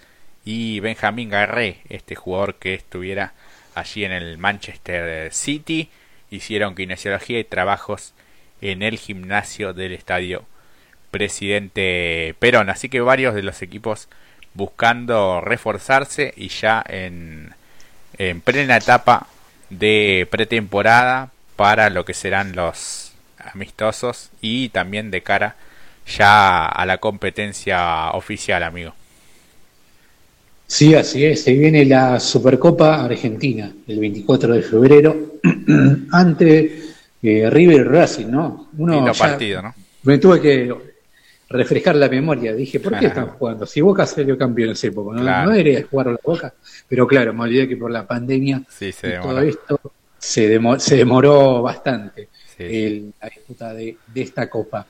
y 0.46 0.80
Benjamín 0.80 1.30
Garré, 1.30 1.80
este 1.90 2.16
jugador 2.16 2.56
que 2.56 2.74
estuviera 2.76 3.34
allí 3.78 4.06
en 4.06 4.12
el 4.12 4.38
Manchester 4.38 5.34
City. 5.34 5.90
Hicieron 6.30 6.76
kinesiología 6.76 7.40
y 7.40 7.44
trabajos 7.44 8.14
en 8.62 8.82
el 8.82 8.98
gimnasio 8.98 9.74
del 9.74 9.94
estadio 9.94 10.46
Presidente 11.12 12.36
Perón. 12.40 12.70
Así 12.70 12.90
que 12.90 13.02
varios 13.02 13.34
de 13.36 13.44
los 13.44 13.62
equipos 13.62 14.10
buscando 14.54 15.42
reforzarse 15.42 16.34
y 16.36 16.50
ya 16.50 16.84
en, 16.88 17.54
en 18.18 18.42
plena 18.42 18.78
etapa 18.78 19.28
de 19.70 20.28
pretemporada 20.30 21.30
para 21.56 21.90
lo 21.90 22.06
que 22.06 22.14
serán 22.14 22.56
los 22.56 23.14
amistosos 23.38 24.32
y 24.42 24.70
también 24.70 25.12
de 25.12 25.22
cara 25.22 25.56
ya 26.08 26.66
a 26.66 26.86
la 26.86 26.98
competencia 26.98 28.12
oficial, 28.12 28.64
amigo. 28.64 28.94
Sí, 30.68 30.94
así 30.94 31.26
es. 31.26 31.44
Se 31.44 31.54
viene 31.54 31.86
la 31.86 32.20
Supercopa 32.20 33.04
Argentina 33.04 33.72
el 33.88 34.00
24 34.00 34.54
de 34.54 34.62
febrero 34.62 35.40
ante 36.12 36.82
eh, 37.24 37.50
River 37.50 37.90
Racing, 37.90 38.28
¿no? 38.28 38.70
Uno 38.78 39.12
partido, 39.18 39.62
¿no? 39.62 39.74
Me 40.04 40.18
tuve 40.18 40.42
que 40.42 40.76
refrescar 41.50 41.96
la 41.96 42.10
memoria. 42.10 42.54
Dije, 42.54 42.82
¿por 42.82 43.00
qué 43.00 43.06
están 43.08 43.28
jugando? 43.28 43.66
Si 43.66 43.80
Boca 43.80 44.06
salió 44.06 44.38
campeón 44.38 44.72
ese 44.72 44.88
época, 44.88 45.16
¿no? 45.16 45.24
No 45.24 45.52
debería 45.52 45.86
jugar 45.90 46.08
la 46.08 46.20
Boca. 46.22 46.54
Pero 46.88 47.08
claro, 47.08 47.34
me 47.34 47.44
olvidé 47.44 47.68
que 47.68 47.78
por 47.78 47.90
la 47.90 48.06
pandemia 48.06 48.62
sí, 48.70 48.92
todo 49.22 49.40
esto 49.40 49.80
se 50.18 50.50
demoró, 50.50 50.80
se 50.80 50.98
demoró 50.98 51.62
bastante 51.62 52.28
el, 52.58 53.14
la 53.22 53.30
disputa 53.30 53.74
de, 53.74 53.98
de, 54.14 54.22
esta 54.22 54.50
Copa. 54.50 54.86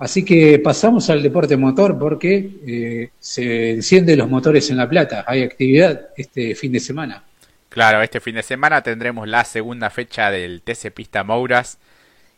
Así 0.00 0.24
que 0.24 0.58
pasamos 0.58 1.10
al 1.10 1.22
deporte 1.22 1.58
motor 1.58 1.98
porque 1.98 2.50
eh, 2.66 3.10
se 3.18 3.72
encienden 3.72 4.18
los 4.18 4.30
motores 4.30 4.70
en 4.70 4.78
La 4.78 4.88
Plata. 4.88 5.26
Hay 5.28 5.42
actividad 5.42 6.08
este 6.16 6.54
fin 6.54 6.72
de 6.72 6.80
semana. 6.80 7.22
Claro, 7.68 8.00
este 8.00 8.18
fin 8.18 8.34
de 8.34 8.42
semana 8.42 8.82
tendremos 8.82 9.28
la 9.28 9.44
segunda 9.44 9.90
fecha 9.90 10.30
del 10.30 10.62
TC 10.62 10.90
Pista 10.94 11.22
Mouras 11.22 11.78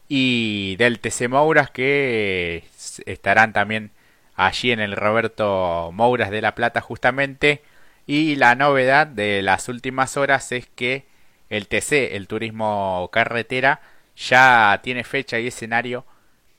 y 0.09 0.75
del 0.75 0.99
TC 0.99 1.29
Mouras 1.29 1.71
que 1.71 2.65
estarán 3.07 3.53
también 3.53 3.93
allí 4.35 4.73
en 4.73 4.81
el 4.81 4.97
Roberto 4.97 5.91
Mouras 5.93 6.33
de 6.33 6.43
La 6.43 6.57
Plata 6.57 6.81
justamente. 6.81 7.63
Y 8.09 8.35
la 8.35 8.57
novedad 8.57 9.07
de 9.07 9.41
las 9.41 9.69
últimas 9.69 10.17
horas 10.17 10.51
es 10.51 10.67
que 10.67 11.05
el 11.49 11.69
TC, 11.69 12.17
el 12.17 12.27
turismo 12.27 13.09
carretera, 13.13 13.81
ya 14.17 14.81
tiene 14.83 15.05
fecha 15.05 15.39
y 15.39 15.47
escenario 15.47 16.05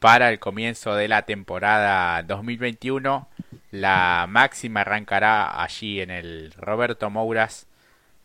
para 0.03 0.27
el 0.27 0.37
comienzo 0.37 0.95
de 0.95 1.07
la 1.07 1.21
temporada 1.21 2.21
2021. 2.23 3.29
La 3.71 4.25
máxima 4.27 4.81
arrancará 4.81 5.63
allí 5.63 6.01
en 6.01 6.11
el 6.11 6.51
Roberto 6.57 7.09
Mouras 7.09 7.67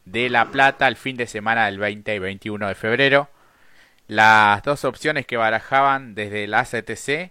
de 0.04 0.28
La 0.28 0.46
Plata 0.46 0.88
el 0.88 0.96
fin 0.96 1.16
de 1.16 1.28
semana 1.28 1.66
del 1.66 1.78
20 1.78 2.16
y 2.16 2.18
21 2.18 2.66
de 2.66 2.74
febrero. 2.74 3.30
Las 4.08 4.64
dos 4.64 4.84
opciones 4.84 5.24
que 5.24 5.36
barajaban 5.36 6.16
desde 6.16 6.48
la 6.48 6.64
CTC 6.64 7.30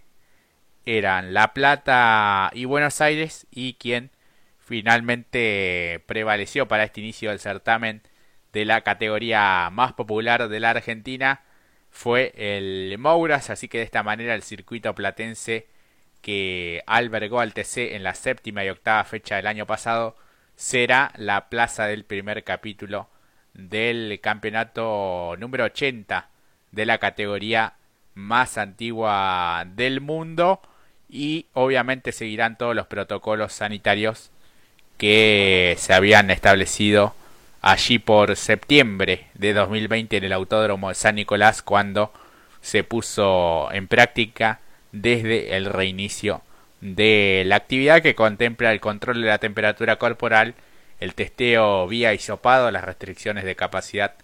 eran 0.86 1.34
La 1.34 1.52
Plata 1.52 2.50
y 2.54 2.64
Buenos 2.64 3.02
Aires 3.02 3.46
y 3.50 3.74
quien 3.74 4.12
finalmente 4.58 6.02
prevaleció 6.06 6.66
para 6.68 6.84
este 6.84 7.02
inicio 7.02 7.28
del 7.28 7.40
certamen 7.40 8.00
de 8.54 8.64
la 8.64 8.80
categoría 8.80 9.68
más 9.70 9.92
popular 9.92 10.48
de 10.48 10.58
la 10.58 10.70
Argentina 10.70 11.42
fue 11.90 12.32
el 12.36 12.96
Mouras, 12.98 13.50
así 13.50 13.68
que 13.68 13.78
de 13.78 13.84
esta 13.84 14.02
manera 14.02 14.34
el 14.34 14.42
circuito 14.42 14.94
platense 14.94 15.66
que 16.20 16.82
albergó 16.86 17.40
al 17.40 17.54
TC 17.54 17.94
en 17.94 18.02
la 18.02 18.14
séptima 18.14 18.64
y 18.64 18.70
octava 18.70 19.04
fecha 19.04 19.36
del 19.36 19.46
año 19.46 19.66
pasado, 19.66 20.16
será 20.56 21.12
la 21.16 21.48
plaza 21.48 21.86
del 21.86 22.04
primer 22.04 22.42
capítulo 22.44 23.08
del 23.54 24.20
campeonato 24.20 25.36
número 25.38 25.64
80 25.64 26.28
de 26.72 26.86
la 26.86 26.98
categoría 26.98 27.74
más 28.14 28.58
antigua 28.58 29.64
del 29.66 30.00
mundo. 30.00 30.60
Y 31.08 31.46
obviamente 31.54 32.12
seguirán 32.12 32.58
todos 32.58 32.76
los 32.76 32.86
protocolos 32.86 33.52
sanitarios 33.52 34.30
que 34.98 35.76
se 35.78 35.94
habían 35.94 36.30
establecido 36.30 37.14
allí 37.60 37.98
por 37.98 38.36
septiembre 38.36 39.26
de 39.34 39.52
2020 39.52 40.16
en 40.16 40.24
el 40.24 40.32
Autódromo 40.32 40.88
de 40.88 40.94
San 40.94 41.16
Nicolás 41.16 41.62
cuando 41.62 42.12
se 42.60 42.84
puso 42.84 43.70
en 43.72 43.88
práctica 43.88 44.60
desde 44.92 45.56
el 45.56 45.66
reinicio 45.66 46.42
de 46.80 47.42
la 47.46 47.56
actividad 47.56 48.02
que 48.02 48.14
contempla 48.14 48.72
el 48.72 48.80
control 48.80 49.20
de 49.22 49.28
la 49.28 49.38
temperatura 49.38 49.96
corporal, 49.96 50.54
el 51.00 51.14
testeo 51.14 51.86
vía 51.88 52.14
hisopado, 52.14 52.70
las 52.70 52.84
restricciones 52.84 53.44
de 53.44 53.56
capacidad 53.56 54.14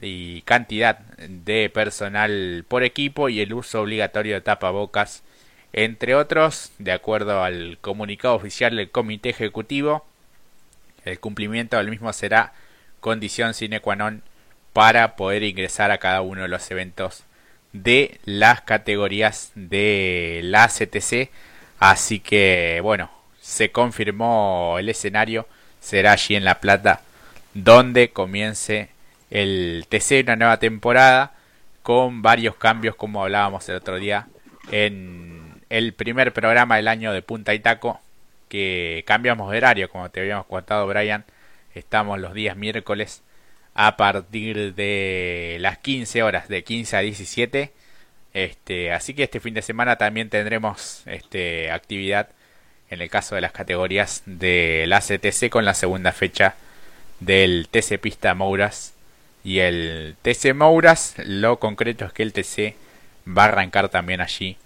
y 0.00 0.42
cantidad 0.42 0.98
de 0.98 1.70
personal 1.70 2.64
por 2.66 2.84
equipo 2.84 3.28
y 3.28 3.40
el 3.40 3.52
uso 3.52 3.82
obligatorio 3.82 4.34
de 4.34 4.40
tapabocas, 4.40 5.22
entre 5.72 6.14
otros, 6.14 6.72
de 6.78 6.92
acuerdo 6.92 7.42
al 7.42 7.78
comunicado 7.80 8.34
oficial 8.34 8.76
del 8.76 8.90
Comité 8.90 9.28
Ejecutivo, 9.28 10.06
el 11.04 11.20
cumplimiento 11.20 11.76
del 11.76 11.90
mismo 11.90 12.12
será 12.12 12.52
condición 13.00 13.54
sine 13.54 13.80
qua 13.80 13.96
non 13.96 14.22
para 14.72 15.16
poder 15.16 15.42
ingresar 15.42 15.90
a 15.90 15.98
cada 15.98 16.20
uno 16.20 16.42
de 16.42 16.48
los 16.48 16.70
eventos 16.70 17.24
de 17.72 18.20
las 18.24 18.60
categorías 18.62 19.52
de 19.54 20.40
la 20.44 20.68
CTC. 20.68 21.30
Así 21.78 22.20
que, 22.20 22.80
bueno, 22.82 23.10
se 23.40 23.72
confirmó 23.72 24.76
el 24.78 24.88
escenario. 24.88 25.46
Será 25.80 26.12
allí 26.12 26.36
en 26.36 26.44
La 26.44 26.60
Plata 26.60 27.00
donde 27.54 28.10
comience 28.10 28.90
el 29.30 29.86
TC, 29.88 30.22
una 30.24 30.36
nueva 30.36 30.58
temporada 30.58 31.32
con 31.82 32.22
varios 32.22 32.56
cambios 32.56 32.94
como 32.94 33.22
hablábamos 33.22 33.68
el 33.68 33.76
otro 33.76 33.96
día 33.96 34.28
en 34.70 35.62
el 35.70 35.92
primer 35.94 36.32
programa 36.32 36.76
del 36.76 36.88
año 36.88 37.12
de 37.12 37.22
Punta 37.22 37.54
y 37.54 37.60
Taco 37.60 38.00
que 38.48 39.04
cambiamos 39.06 39.50
de 39.50 39.58
horario 39.58 39.88
como 39.88 40.10
te 40.10 40.20
habíamos 40.20 40.46
contado 40.46 40.86
Brian 40.86 41.24
estamos 41.74 42.18
los 42.18 42.34
días 42.34 42.56
miércoles 42.56 43.22
a 43.74 43.96
partir 43.96 44.74
de 44.74 45.58
las 45.60 45.78
15 45.78 46.22
horas, 46.22 46.48
de 46.48 46.64
15 46.64 46.96
a 46.96 47.00
17. 47.00 47.72
Este, 48.32 48.92
así 48.92 49.14
que 49.14 49.24
este 49.24 49.40
fin 49.40 49.54
de 49.54 49.62
semana 49.62 49.96
también 49.96 50.28
tendremos 50.30 51.02
este, 51.06 51.70
actividad 51.70 52.28
en 52.90 53.00
el 53.00 53.10
caso 53.10 53.34
de 53.34 53.40
las 53.40 53.52
categorías 53.52 54.22
de 54.26 54.84
la 54.86 55.00
CTC 55.00 55.48
con 55.50 55.64
la 55.64 55.74
segunda 55.74 56.12
fecha 56.12 56.54
del 57.20 57.68
TC 57.70 57.98
Pista 58.00 58.34
Mouras 58.34 58.94
y 59.44 59.60
el 59.60 60.16
TC 60.22 60.54
Mouras. 60.54 61.14
Lo 61.18 61.58
concreto 61.58 62.04
es 62.04 62.12
que 62.12 62.22
el 62.22 62.32
TC 62.32 62.74
va 63.26 63.44
a 63.44 63.48
arrancar 63.48 63.88
también 63.88 64.20
allí 64.20 64.56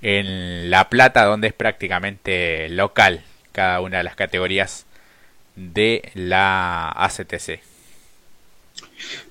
en 0.00 0.70
La 0.70 0.88
Plata, 0.88 1.24
donde 1.24 1.48
es 1.48 1.54
prácticamente 1.54 2.68
local 2.68 3.22
cada 3.52 3.80
una 3.80 3.98
de 3.98 4.04
las 4.04 4.16
categorías 4.16 4.86
de 5.56 6.10
la 6.14 6.88
ACTC. 6.90 7.60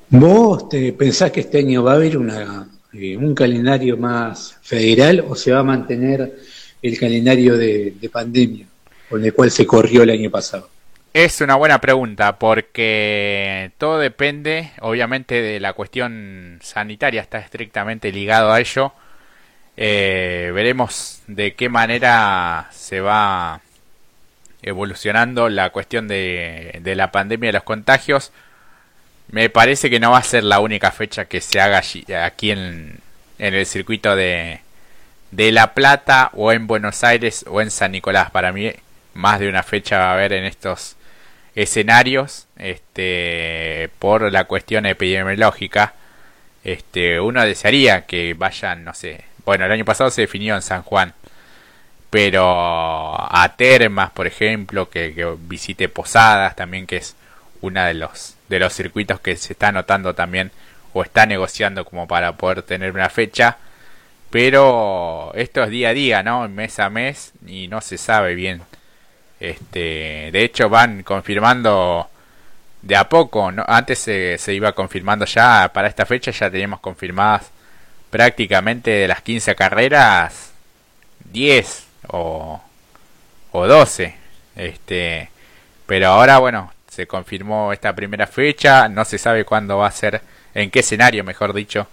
¿Vos 0.10 0.68
te 0.70 0.92
pensás 0.94 1.32
que 1.32 1.40
este 1.42 1.60
año 1.60 1.84
va 1.84 1.94
a 1.94 1.96
haber 1.96 2.18
una, 2.18 2.68
eh, 2.94 3.16
un 3.16 3.34
calendario 3.34 3.96
más 3.96 4.58
federal 4.62 5.24
o 5.28 5.36
se 5.36 5.54
va 5.54 5.60
a 5.60 5.64
mantener 5.64 6.36
el 6.82 7.00
calendario 7.00 7.58
de, 7.58 7.94
pandemia 8.12 8.66
con 9.10 9.24
el 9.24 9.34
cual 9.34 9.52
se 9.52 9.66
corrió 9.66 10.04
el 10.04 10.10
año 10.10 10.30
pasado? 10.30 10.70
Es 11.14 11.42
una 11.42 11.56
buena 11.56 11.80
pregunta 11.80 12.40
porque 12.40 13.72
todo 13.78 14.00
depende, 14.00 14.72
obviamente, 14.82 15.42
de 15.42 15.60
la 15.60 15.74
cuestión 15.74 16.60
sanitaria, 16.62 17.22
está 17.22 17.40
estrictamente 17.40 18.12
ligado 18.12 18.52
a 18.52 18.60
ello. 18.60 18.94
Eh, 19.78 20.52
veremos 20.54 21.22
de 21.28 21.54
qué 21.54 21.70
manera 21.70 22.70
se 22.72 23.00
va 23.00 23.62
evolucionando 24.64 25.50
la 25.50 25.70
cuestión 25.72 26.08
de, 26.08 26.80
de 26.82 26.96
la 26.96 27.12
pandemia 27.12 27.50
y 27.50 27.54
los 27.54 27.64
contagios 27.64 28.32
me 29.32 29.50
parece 29.50 29.90
que 29.90 30.00
no 30.00 30.12
va 30.12 30.18
a 30.18 30.24
ser 30.24 30.44
la 30.44 30.60
única 30.60 30.92
fecha 30.92 31.26
que 31.26 31.42
se 31.42 31.62
haga 31.62 31.82
aquí 32.26 32.52
en, 32.52 33.00
en 33.40 33.54
el 33.54 33.66
circuito 33.66 34.16
de, 34.16 34.60
de 35.32 35.52
La 35.52 35.74
Plata 35.74 36.32
o 36.34 36.52
en 36.52 36.68
Buenos 36.68 37.04
Aires 37.04 37.46
o 37.48 37.62
en 37.62 37.72
San 37.72 37.94
Nicolás. 37.94 38.30
Para 38.32 38.52
mí 38.52 38.72
más 39.14 39.40
de 39.40 39.50
una 39.50 39.64
fecha 39.64 40.00
va 40.00 40.12
a 40.12 40.14
haber 40.14 40.34
en 40.34 40.46
estos 40.46 40.96
escenarios 41.56 42.48
este 42.58 43.90
por 44.00 44.32
la 44.32 44.46
cuestión 44.46 44.86
epidemiológica 44.86 45.94
este 46.64 47.20
uno 47.20 47.44
desearía 47.44 48.06
que 48.06 48.34
vayan 48.36 48.86
no 48.86 48.94
sé 48.94 49.26
bueno 49.44 49.66
el 49.66 49.72
año 49.74 49.84
pasado 49.84 50.10
se 50.12 50.22
definió 50.22 50.56
en 50.56 50.62
San 50.62 50.82
Juan 50.84 51.14
pero 52.12 53.16
a 53.18 53.56
termas 53.58 54.12
por 54.12 54.28
ejemplo 54.28 54.90
que, 54.90 55.36
visite 55.48 55.90
posadas 55.90 56.56
también 56.56 56.86
que 56.86 56.98
es 56.98 57.16
una 57.62 57.88
de 57.88 57.96
los 57.96 58.36
de 58.50 58.60
los 58.60 58.74
circuitos 58.74 59.22
que 59.22 59.38
se 59.38 59.54
está 59.54 59.70
anotando 59.70 60.14
también 60.14 60.52
o 60.94 61.04
está 61.04 61.26
negociando 61.26 61.86
como 61.86 62.08
para 62.08 62.34
poder 62.34 62.64
tener 62.64 62.92
una 62.92 63.10
fecha. 63.10 63.58
Pero 64.30 65.32
esto 65.36 65.64
es 65.64 65.70
día 65.70 65.90
a 65.90 65.94
día, 65.94 66.24
¿no? 66.24 66.48
Mes 66.50 66.80
a 66.80 66.90
mes 66.90 67.32
y 67.48 67.68
no 67.70 67.82
se 67.82 67.98
sabe 67.98 68.36
bien. 68.36 68.62
Este, 69.40 70.30
de 70.32 70.44
hecho 70.44 70.70
van 70.70 71.04
confirmando 71.04 72.10
de 72.82 72.96
a 72.98 73.08
poco, 73.10 73.52
¿no? 73.52 73.64
Antes 73.68 74.00
se, 74.00 74.38
se 74.38 74.54
iba 74.54 74.74
confirmando 74.74 75.26
ya 75.26 75.72
para 75.74 75.88
esta 75.88 76.06
fecha 76.06 76.32
ya 76.32 76.50
teníamos 76.52 76.82
confirmadas 76.82 77.52
prácticamente 78.10 78.92
de 78.92 79.08
las 79.08 79.22
15 79.22 79.56
carreras 79.56 80.52
10 81.32 81.91
o 82.08 82.62
o 83.52 83.68
12. 83.68 84.16
Este, 84.56 85.30
pero 85.86 86.08
ahora 86.08 86.40
bueno, 86.40 86.72
se 86.88 87.08
confirmó 87.08 87.74
esta 87.74 87.96
primera 87.96 88.28
fecha, 88.28 88.90
no 88.90 89.06
se 89.06 89.18
sabe 89.18 89.46
cuándo 89.46 89.78
va 89.78 89.88
a 89.88 89.92
ser, 89.92 90.22
en 90.54 90.72
qué 90.72 90.80
escenario, 90.80 91.24
mejor 91.24 91.54
dicho, 91.54 91.88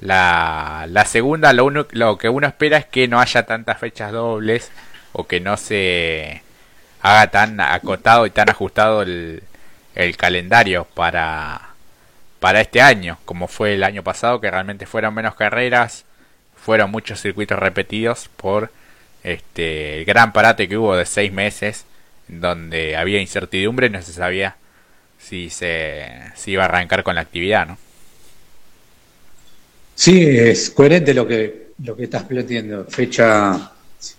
la, 0.00 0.86
la 0.88 1.04
segunda. 1.04 1.52
Lo, 1.52 1.64
uno, 1.66 1.86
lo 1.92 2.18
que 2.18 2.28
uno 2.28 2.46
espera 2.46 2.78
es 2.78 2.86
que 2.86 3.08
no 3.08 3.20
haya 3.20 3.44
tantas 3.46 3.78
fechas 3.78 4.12
dobles 4.12 4.70
o 5.12 5.26
que 5.26 5.40
no 5.40 5.56
se 5.56 6.42
haga 7.02 7.30
tan 7.30 7.60
acotado 7.60 8.26
y 8.26 8.30
tan 8.30 8.48
ajustado 8.50 9.02
el, 9.02 9.42
el 9.94 10.16
calendario 10.16 10.86
para, 10.94 11.70
para 12.40 12.60
este 12.60 12.80
año, 12.80 13.18
como 13.24 13.48
fue 13.48 13.74
el 13.74 13.84
año 13.84 14.02
pasado, 14.02 14.40
que 14.40 14.50
realmente 14.50 14.86
fueron 14.86 15.14
menos 15.14 15.34
carreras, 15.34 16.04
fueron 16.56 16.90
muchos 16.90 17.20
circuitos 17.20 17.58
repetidos 17.58 18.28
por 18.36 18.70
este 19.24 19.98
el 19.98 20.04
gran 20.04 20.32
parate 20.32 20.68
que 20.68 20.76
hubo 20.76 20.96
de 20.96 21.06
seis 21.06 21.32
meses 21.32 21.84
donde 22.28 22.96
había 22.96 23.20
incertidumbre, 23.20 23.90
no 23.90 24.00
se 24.02 24.12
sabía 24.12 24.56
si 25.18 25.50
se 25.50 26.10
si 26.34 26.52
iba 26.52 26.62
a 26.62 26.66
arrancar 26.66 27.02
con 27.02 27.14
la 27.14 27.20
actividad, 27.20 27.66
¿no? 27.66 27.78
Sí, 29.94 30.26
es 30.26 30.70
coherente 30.70 31.14
lo 31.14 31.26
que 31.26 31.62
lo 31.84 31.96
que 31.96 32.04
estás 32.04 32.24
planteando. 32.24 32.86
Fecha 32.88 33.72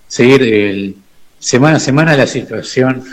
seguir 0.07 0.41
el, 0.43 0.95
semana 1.39 1.77
a 1.77 1.79
semana 1.79 2.15
la 2.15 2.27
situación 2.27 3.03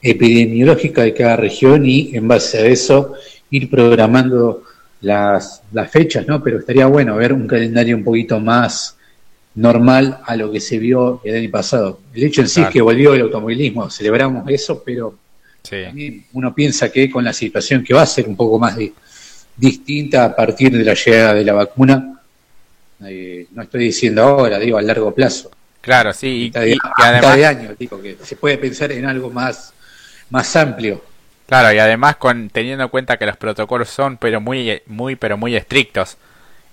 epidemiológica 0.00 1.02
de 1.02 1.14
cada 1.14 1.36
región 1.36 1.86
y 1.86 2.14
en 2.14 2.28
base 2.28 2.58
a 2.58 2.66
eso 2.66 3.14
ir 3.50 3.70
programando 3.70 4.62
las, 5.00 5.62
las 5.72 5.90
fechas, 5.90 6.26
¿no? 6.26 6.42
Pero 6.42 6.58
estaría 6.58 6.86
bueno 6.86 7.16
ver 7.16 7.32
un 7.32 7.46
calendario 7.46 7.96
un 7.96 8.04
poquito 8.04 8.40
más 8.40 8.96
normal 9.54 10.20
a 10.24 10.36
lo 10.36 10.50
que 10.50 10.60
se 10.60 10.78
vio 10.78 11.20
el 11.24 11.36
año 11.36 11.50
pasado. 11.50 12.00
El 12.12 12.24
hecho 12.24 12.40
en 12.40 12.48
sí 12.48 12.62
es 12.62 12.68
que 12.68 12.82
volvió 12.82 13.14
el 13.14 13.22
automovilismo, 13.22 13.90
celebramos 13.90 14.48
eso, 14.48 14.82
pero 14.84 15.16
uno 16.32 16.54
piensa 16.54 16.90
que 16.90 17.10
con 17.10 17.24
la 17.24 17.32
situación 17.32 17.82
que 17.84 17.94
va 17.94 18.02
a 18.02 18.06
ser 18.06 18.28
un 18.28 18.36
poco 18.36 18.58
más 18.58 18.76
distinta 19.56 20.24
a 20.24 20.36
partir 20.36 20.76
de 20.76 20.84
la 20.84 20.94
llegada 20.94 21.34
de 21.34 21.44
la 21.44 21.52
vacuna, 21.52 22.20
eh, 23.06 23.46
no 23.52 23.62
estoy 23.62 23.84
diciendo 23.84 24.22
ahora, 24.22 24.58
digo 24.58 24.78
a 24.78 24.82
largo 24.82 25.14
plazo. 25.14 25.50
Claro, 25.80 26.12
sí, 26.12 26.50
y, 26.54 26.70
y, 26.70 26.76
además 26.96 27.36
de 27.36 27.46
año, 27.46 27.74
digo 27.78 28.00
que 28.00 28.16
se 28.22 28.36
puede 28.36 28.56
pensar 28.58 28.90
en 28.92 29.04
algo 29.04 29.30
más, 29.30 29.72
más 30.30 30.56
amplio. 30.56 31.02
Claro, 31.46 31.74
y 31.74 31.78
además 31.78 32.16
con 32.16 32.48
teniendo 32.48 32.84
en 32.84 32.90
cuenta 32.90 33.18
que 33.18 33.26
los 33.26 33.36
protocolos 33.36 33.90
son 33.90 34.16
pero 34.16 34.40
muy 34.40 34.80
muy 34.86 35.14
pero 35.14 35.36
muy 35.36 35.54
estrictos 35.54 36.16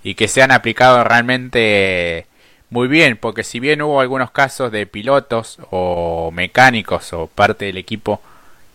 y 0.02 0.14
que 0.14 0.28
se 0.28 0.40
han 0.42 0.50
aplicado 0.50 1.04
realmente 1.04 2.26
muy 2.72 2.88
bien, 2.88 3.18
porque 3.18 3.44
si 3.44 3.60
bien 3.60 3.82
hubo 3.82 4.00
algunos 4.00 4.30
casos 4.30 4.72
de 4.72 4.86
pilotos 4.86 5.58
o 5.70 6.30
mecánicos 6.32 7.12
o 7.12 7.26
parte 7.26 7.66
del 7.66 7.76
equipo 7.76 8.22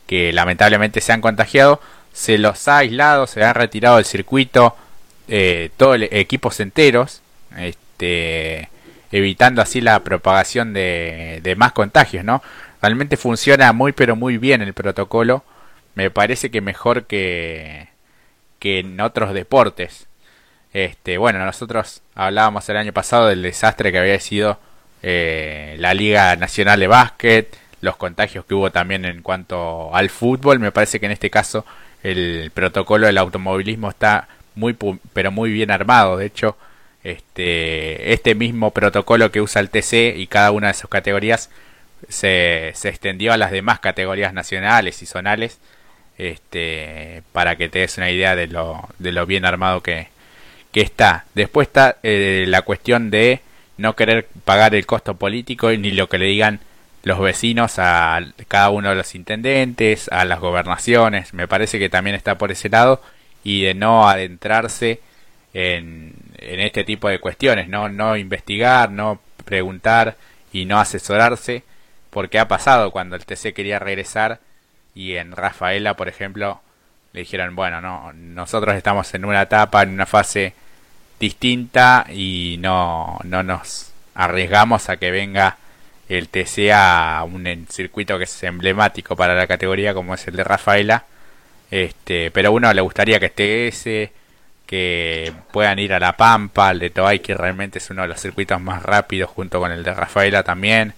que 0.06 0.32
lamentablemente 0.32 1.02
se 1.02 1.14
han 1.14 1.22
contagiado, 1.22 1.82
se 2.14 2.38
los 2.38 2.68
ha 2.68 2.78
aislado, 2.78 3.26
se 3.26 3.44
han 3.44 3.56
retirado 3.56 3.96
del 3.96 4.06
circuito 4.06 4.76
eh, 5.28 5.72
todos 5.78 5.98
equipos 6.12 6.60
enteros, 6.60 7.24
este, 7.58 8.70
evitando 9.12 9.64
así 9.64 9.82
la 9.82 10.04
propagación 10.04 10.74
de, 10.74 11.40
de 11.42 11.56
más 11.56 11.72
contagios, 11.72 12.24
¿no? 12.24 12.44
Realmente 12.84 13.18
funciona 13.18 13.74
muy 13.74 13.94
pero 13.94 14.16
muy 14.16 14.38
bien 14.38 14.62
el 14.62 14.76
protocolo, 14.76 15.44
me 15.96 16.12
parece 16.12 16.52
que 16.52 16.62
mejor 16.62 17.06
que, 17.08 17.90
que 18.60 18.78
en 18.78 19.02
otros 19.02 19.34
deportes. 19.34 20.06
Este, 20.74 21.18
bueno, 21.18 21.44
nosotros 21.46 22.02
hablábamos 22.16 22.68
el 22.70 22.78
año 22.78 22.94
pasado 22.94 23.28
del 23.28 23.42
desastre 23.42 23.92
que 23.92 24.00
había 24.00 24.20
sido 24.20 24.60
eh, 25.04 25.76
la 25.80 25.94
Liga 25.94 26.36
Nacional 26.36 26.80
de 26.80 26.88
Básquet, 26.88 27.58
los 27.82 27.96
contagios 27.96 28.46
que 28.46 28.54
hubo 28.54 28.72
también 28.72 29.06
en 29.06 29.22
cuanto 29.22 29.96
al 29.96 30.10
fútbol. 30.10 30.60
Me 30.60 30.72
parece 30.72 31.00
que 31.00 31.06
en 31.06 31.12
este 31.12 31.30
caso 31.30 31.66
el 32.04 32.52
protocolo 32.54 33.08
del 33.08 33.18
automovilismo 33.18 33.90
está 33.90 34.28
muy 34.56 34.76
pero 35.14 35.32
muy 35.32 35.52
bien 35.52 35.72
armado. 35.72 36.18
De 36.18 36.26
hecho, 36.26 36.58
este, 37.04 38.14
este 38.14 38.36
mismo 38.36 38.72
protocolo 38.72 39.32
que 39.32 39.42
usa 39.42 39.62
el 39.62 39.70
TC 39.70 40.16
y 40.18 40.28
cada 40.28 40.52
una 40.52 40.68
de 40.70 40.74
sus 40.74 40.90
categorías 40.90 41.50
se, 42.10 42.70
extendió 42.70 43.34
a 43.34 43.38
las 43.38 43.52
demás 43.52 43.80
categorías 43.80 44.34
nacionales 44.34 45.02
y 45.02 45.06
zonales 45.06 45.60
este, 46.18 47.24
para 47.32 47.56
que 47.56 47.70
te 47.70 47.80
des 47.80 47.98
una 47.98 48.12
idea 48.12 48.36
de 48.36 48.48
lo 48.48 49.26
bien 49.26 49.46
armado 49.46 49.82
que, 49.82 50.10
que 50.78 50.84
está. 50.84 51.26
Después 51.34 51.68
está 51.70 51.98
eh, 52.04 52.46
la 52.48 52.62
cuestión 52.62 53.10
de 53.10 53.42
no 53.78 53.96
querer 53.96 54.28
pagar 54.46 54.76
el 54.76 54.86
costo 54.86 55.16
político 55.16 55.72
ni 55.72 55.90
lo 55.90 56.08
que 56.08 56.20
le 56.20 56.28
digan 56.28 56.60
los 57.02 57.20
vecinos 57.20 57.80
a 57.80 58.20
cada 58.48 58.70
uno 58.70 58.90
de 58.90 58.96
los 58.96 59.16
intendentes, 59.16 60.08
a 60.12 60.24
las 60.24 60.40
gobernaciones, 60.40 61.34
me 61.34 61.48
parece 61.48 61.80
que 61.80 61.90
también 61.90 62.16
está 62.16 62.38
por 62.38 62.52
ese 62.52 62.70
lado 62.70 63.02
y 63.44 63.64
de 63.64 63.74
no 63.74 64.08
adentrarse 64.08 65.00
en, 65.56 66.14
en 66.38 66.60
este 66.60 66.84
tipo 66.84 67.10
de 67.10 67.18
cuestiones, 67.18 67.68
no, 67.70 67.90
no 67.90 68.16
investigar, 68.16 68.92
no 68.92 69.20
preguntar 69.46 70.16
y 70.54 70.66
no 70.66 70.80
asesorarse, 70.80 71.64
porque 72.12 72.38
ha 72.38 72.48
pasado 72.48 72.92
cuando 72.92 73.16
el 73.16 73.26
TC 73.26 73.52
quería 73.56 73.80
regresar 73.80 74.42
y 74.94 75.16
en 75.16 75.32
Rafaela, 75.32 75.96
por 75.96 76.08
ejemplo, 76.08 76.62
le 77.14 77.22
dijeron, 77.22 77.56
bueno, 77.56 77.82
no, 77.82 78.14
nosotros 78.14 78.76
estamos 78.76 79.12
en 79.16 79.26
una 79.26 79.42
etapa, 79.42 79.82
en 79.82 79.90
una 79.90 80.06
fase 80.06 80.54
distinta 81.20 82.06
y 82.10 82.58
no, 82.60 83.20
no 83.24 83.44
nos 83.44 83.92
arriesgamos 84.16 84.90
a 84.90 84.98
que 84.98 85.12
venga 85.12 85.58
el 86.10 86.30
TC 86.30 86.72
a 86.74 87.24
un 87.24 87.68
circuito 87.70 88.18
que 88.18 88.24
es 88.24 88.44
emblemático 88.44 89.16
para 89.16 89.36
la 89.36 89.48
categoría 89.48 89.94
como 89.94 90.14
es 90.14 90.28
el 90.28 90.36
de 90.36 90.44
Rafaela. 90.44 91.06
Este, 91.70 92.32
pero 92.32 92.52
uno 92.52 92.74
le 92.74 92.82
gustaría 92.82 93.20
que 93.20 93.28
esté 93.28 93.68
ese, 93.68 94.12
que 94.66 95.34
puedan 95.52 95.80
ir 95.80 95.94
a 95.94 96.00
La 96.00 96.16
Pampa, 96.16 96.72
el 96.72 96.80
de 96.80 96.90
Toay, 96.90 97.20
que 97.20 97.34
realmente 97.36 97.80
es 97.80 97.90
uno 97.90 98.04
de 98.04 98.08
los 98.10 98.22
circuitos 98.22 98.62
más 98.62 98.84
rápidos 98.84 99.30
junto 99.30 99.60
con 99.60 99.72
el 99.72 99.84
de 99.84 99.94
Rafaela 99.94 100.44
también, 100.44 100.94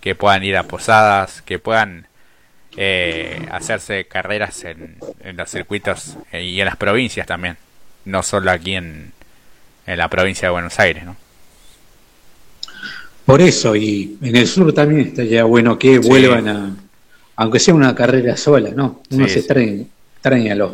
que 0.00 0.14
puedan 0.14 0.44
ir 0.44 0.56
a 0.56 0.64
Posadas, 0.64 1.42
que 1.42 1.58
puedan 1.58 2.06
eh, 2.76 3.46
hacerse 3.50 4.06
carreras 4.06 4.64
en, 4.64 4.98
en 5.20 5.36
los 5.36 5.50
circuitos 5.50 6.16
eh, 6.32 6.42
y 6.42 6.60
en 6.60 6.66
las 6.66 6.76
provincias 6.76 7.26
también, 7.26 7.56
no 8.04 8.22
solo 8.22 8.50
aquí 8.50 8.74
en, 8.76 9.12
en 9.86 9.98
la 9.98 10.08
provincia 10.08 10.48
de 10.48 10.52
Buenos 10.52 10.78
Aires, 10.78 11.04
¿no? 11.04 11.16
Por 13.24 13.40
eso, 13.40 13.76
y 13.76 14.18
en 14.22 14.36
el 14.36 14.46
sur 14.46 14.72
también 14.72 15.08
estaría 15.08 15.44
bueno 15.44 15.78
que 15.78 15.98
vuelvan 15.98 16.48
a, 16.48 16.76
aunque 17.36 17.58
sea 17.58 17.74
una 17.74 17.94
carrera 17.94 18.36
sola, 18.36 18.70
¿no? 18.74 19.02
Uno 19.10 19.28
se 19.28 19.38
extraña, 19.38 20.54
los, 20.54 20.72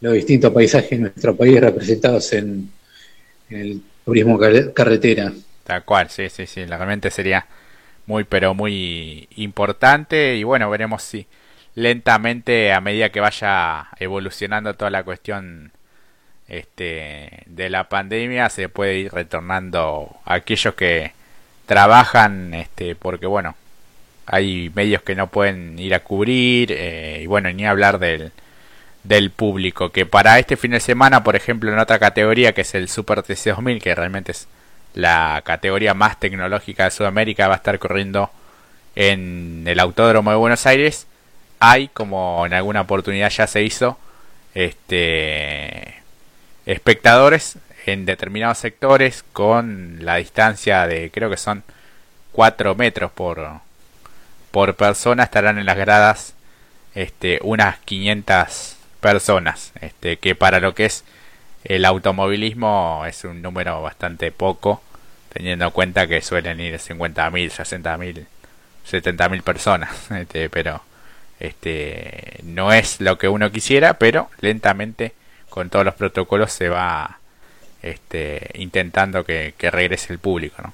los 0.00 0.12
distintos 0.12 0.52
paisajes 0.52 0.90
de 0.90 0.98
nuestro 0.98 1.34
país 1.34 1.60
representados 1.60 2.32
en, 2.32 2.70
el 3.50 3.80
turismo 4.04 4.38
carretera. 4.74 5.32
Tal 5.64 5.84
cual, 5.84 6.10
sí, 6.10 6.28
sí, 6.28 6.46
sí, 6.46 6.64
realmente 6.64 7.10
sería 7.10 7.46
muy, 8.06 8.24
pero 8.24 8.54
muy 8.54 9.26
importante 9.36 10.36
y 10.36 10.44
bueno, 10.44 10.70
veremos 10.70 11.02
si 11.02 11.26
lentamente 11.74 12.72
a 12.72 12.80
medida 12.80 13.10
que 13.10 13.20
vaya 13.20 13.88
evolucionando 13.98 14.74
toda 14.74 14.90
la 14.90 15.02
cuestión 15.02 15.72
este, 16.48 17.42
de 17.46 17.68
la 17.68 17.88
pandemia 17.88 18.48
se 18.48 18.68
puede 18.68 18.98
ir 18.98 19.12
retornando 19.12 20.16
a 20.24 20.34
aquellos 20.34 20.74
que 20.74 21.12
trabajan 21.66 22.54
este, 22.54 22.96
porque 22.96 23.26
bueno 23.26 23.54
hay 24.24 24.70
medios 24.74 25.02
que 25.02 25.14
no 25.14 25.28
pueden 25.28 25.78
ir 25.78 25.94
a 25.94 26.00
cubrir 26.00 26.72
eh, 26.72 27.20
y 27.22 27.26
bueno 27.26 27.50
ni 27.52 27.66
hablar 27.66 27.98
del, 27.98 28.32
del 29.04 29.30
público 29.30 29.90
que 29.90 30.06
para 30.06 30.38
este 30.38 30.56
fin 30.56 30.70
de 30.70 30.80
semana 30.80 31.22
por 31.22 31.36
ejemplo 31.36 31.70
en 31.70 31.78
otra 31.78 31.98
categoría 31.98 32.54
que 32.54 32.62
es 32.62 32.74
el 32.74 32.88
Super 32.88 33.22
TC 33.22 33.50
2000 33.50 33.82
que 33.82 33.94
realmente 33.94 34.32
es 34.32 34.48
la 34.94 35.42
categoría 35.44 35.92
más 35.92 36.18
tecnológica 36.18 36.84
de 36.84 36.90
Sudamérica 36.90 37.48
va 37.48 37.54
a 37.54 37.58
estar 37.58 37.78
corriendo 37.78 38.30
en 38.96 39.64
el 39.66 39.78
Autódromo 39.80 40.30
de 40.30 40.36
Buenos 40.38 40.64
Aires 40.66 41.06
hay 41.60 41.88
como 41.88 42.46
en 42.46 42.54
alguna 42.54 42.80
oportunidad 42.80 43.28
ya 43.28 43.46
se 43.46 43.62
hizo 43.62 43.98
este 44.54 45.98
espectadores 46.68 47.56
en 47.86 48.04
determinados 48.04 48.58
sectores 48.58 49.24
con 49.32 50.04
la 50.04 50.16
distancia 50.16 50.86
de 50.86 51.10
creo 51.10 51.30
que 51.30 51.38
son 51.38 51.64
4 52.32 52.74
metros 52.74 53.10
por, 53.10 53.48
por 54.50 54.76
persona 54.76 55.22
estarán 55.22 55.58
en 55.58 55.64
las 55.64 55.78
gradas 55.78 56.34
este, 56.94 57.40
unas 57.42 57.78
500 57.78 58.76
personas 59.00 59.72
este, 59.80 60.18
que 60.18 60.34
para 60.34 60.60
lo 60.60 60.74
que 60.74 60.84
es 60.84 61.04
el 61.64 61.86
automovilismo 61.86 63.04
es 63.06 63.24
un 63.24 63.40
número 63.40 63.80
bastante 63.80 64.30
poco 64.30 64.82
teniendo 65.32 65.64
en 65.64 65.70
cuenta 65.70 66.06
que 66.06 66.20
suelen 66.20 66.60
ir 66.60 66.74
50.000, 66.74 67.50
60.000, 67.50 68.26
70.000 68.86 69.42
personas 69.42 70.10
este, 70.10 70.50
pero 70.50 70.82
este 71.40 72.40
no 72.42 72.74
es 72.74 73.00
lo 73.00 73.16
que 73.16 73.28
uno 73.28 73.50
quisiera 73.50 73.94
pero 73.94 74.28
lentamente 74.40 75.14
con 75.58 75.70
todos 75.70 75.84
los 75.84 75.94
protocolos 75.96 76.52
se 76.52 76.68
va 76.68 77.18
este, 77.82 78.48
intentando 78.54 79.24
que, 79.24 79.52
regrese 79.58 80.12
el 80.12 80.20
público, 80.20 80.62
¿no? 80.62 80.72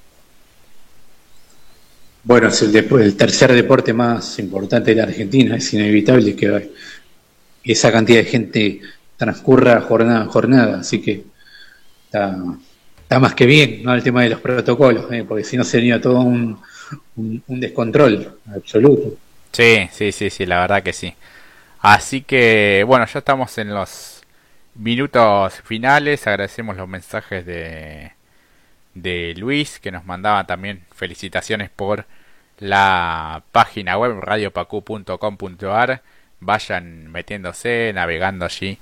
Bueno, 2.23 2.49
es 2.49 2.61
el, 2.61 2.77
el, 2.77 3.17
tercer 3.17 3.55
deporte 3.55 3.95
más 3.95 4.39
importante 4.39 4.91
de 4.91 4.97
la 4.97 5.05
Argentina, 5.05 5.57
es 5.57 5.73
inevitable 5.73 6.37
que 6.37 6.71
esa 7.65 7.91
cantidad 7.91 8.19
de 8.19 8.25
gente 8.27 8.81
transcurra 9.17 9.81
jornada 9.81 10.25
en 10.25 10.29
jornada, 10.29 10.81
así 10.81 11.01
que 11.01 11.25
está, 12.05 12.37
más 13.19 13.35
que 13.35 13.47
bien, 13.47 13.85
¿no? 13.85 13.95
El 13.95 14.03
tema 14.03 14.23
de 14.23 14.29
los 14.29 14.41
protocolos, 14.41 15.11
¿eh? 15.13 15.25
porque 15.27 15.45
si 15.45 15.57
no 15.57 15.65
sería 15.65 15.99
todo 15.99 16.21
un, 16.21 16.61
un, 17.17 17.43
un, 17.47 17.61
descontrol 17.61 18.39
absoluto. 18.55 19.17
Sí, 19.51 19.89
sí, 19.93 20.13
sí, 20.13 20.29
sí, 20.29 20.45
la 20.45 20.61
verdad 20.61 20.83
que 20.83 20.93
sí. 20.93 21.15
Así 21.81 22.21
que, 22.21 22.85
bueno, 22.87 23.07
ya 23.07 23.21
estamos 23.21 23.57
en 23.57 23.73
los 23.73 24.14
Minutos 24.75 25.61
finales, 25.63 26.27
agradecemos 26.27 26.77
los 26.77 26.89
mensajes 26.89 27.47
de, 27.47 28.13
de 28.95 29.35
Luis 29.37 29.79
que 29.79 29.93
nos 29.93 30.05
mandaba 30.05 30.45
también 30.45 30.83
felicitaciones 30.95 31.71
por 31.71 32.07
la 32.59 33.43
página 33.53 33.97
web 33.97 34.19
radiopacu.com.ar. 34.21 36.03
Vayan 36.41 37.11
metiéndose, 37.13 37.93
navegando 37.95 38.45
allí 38.45 38.79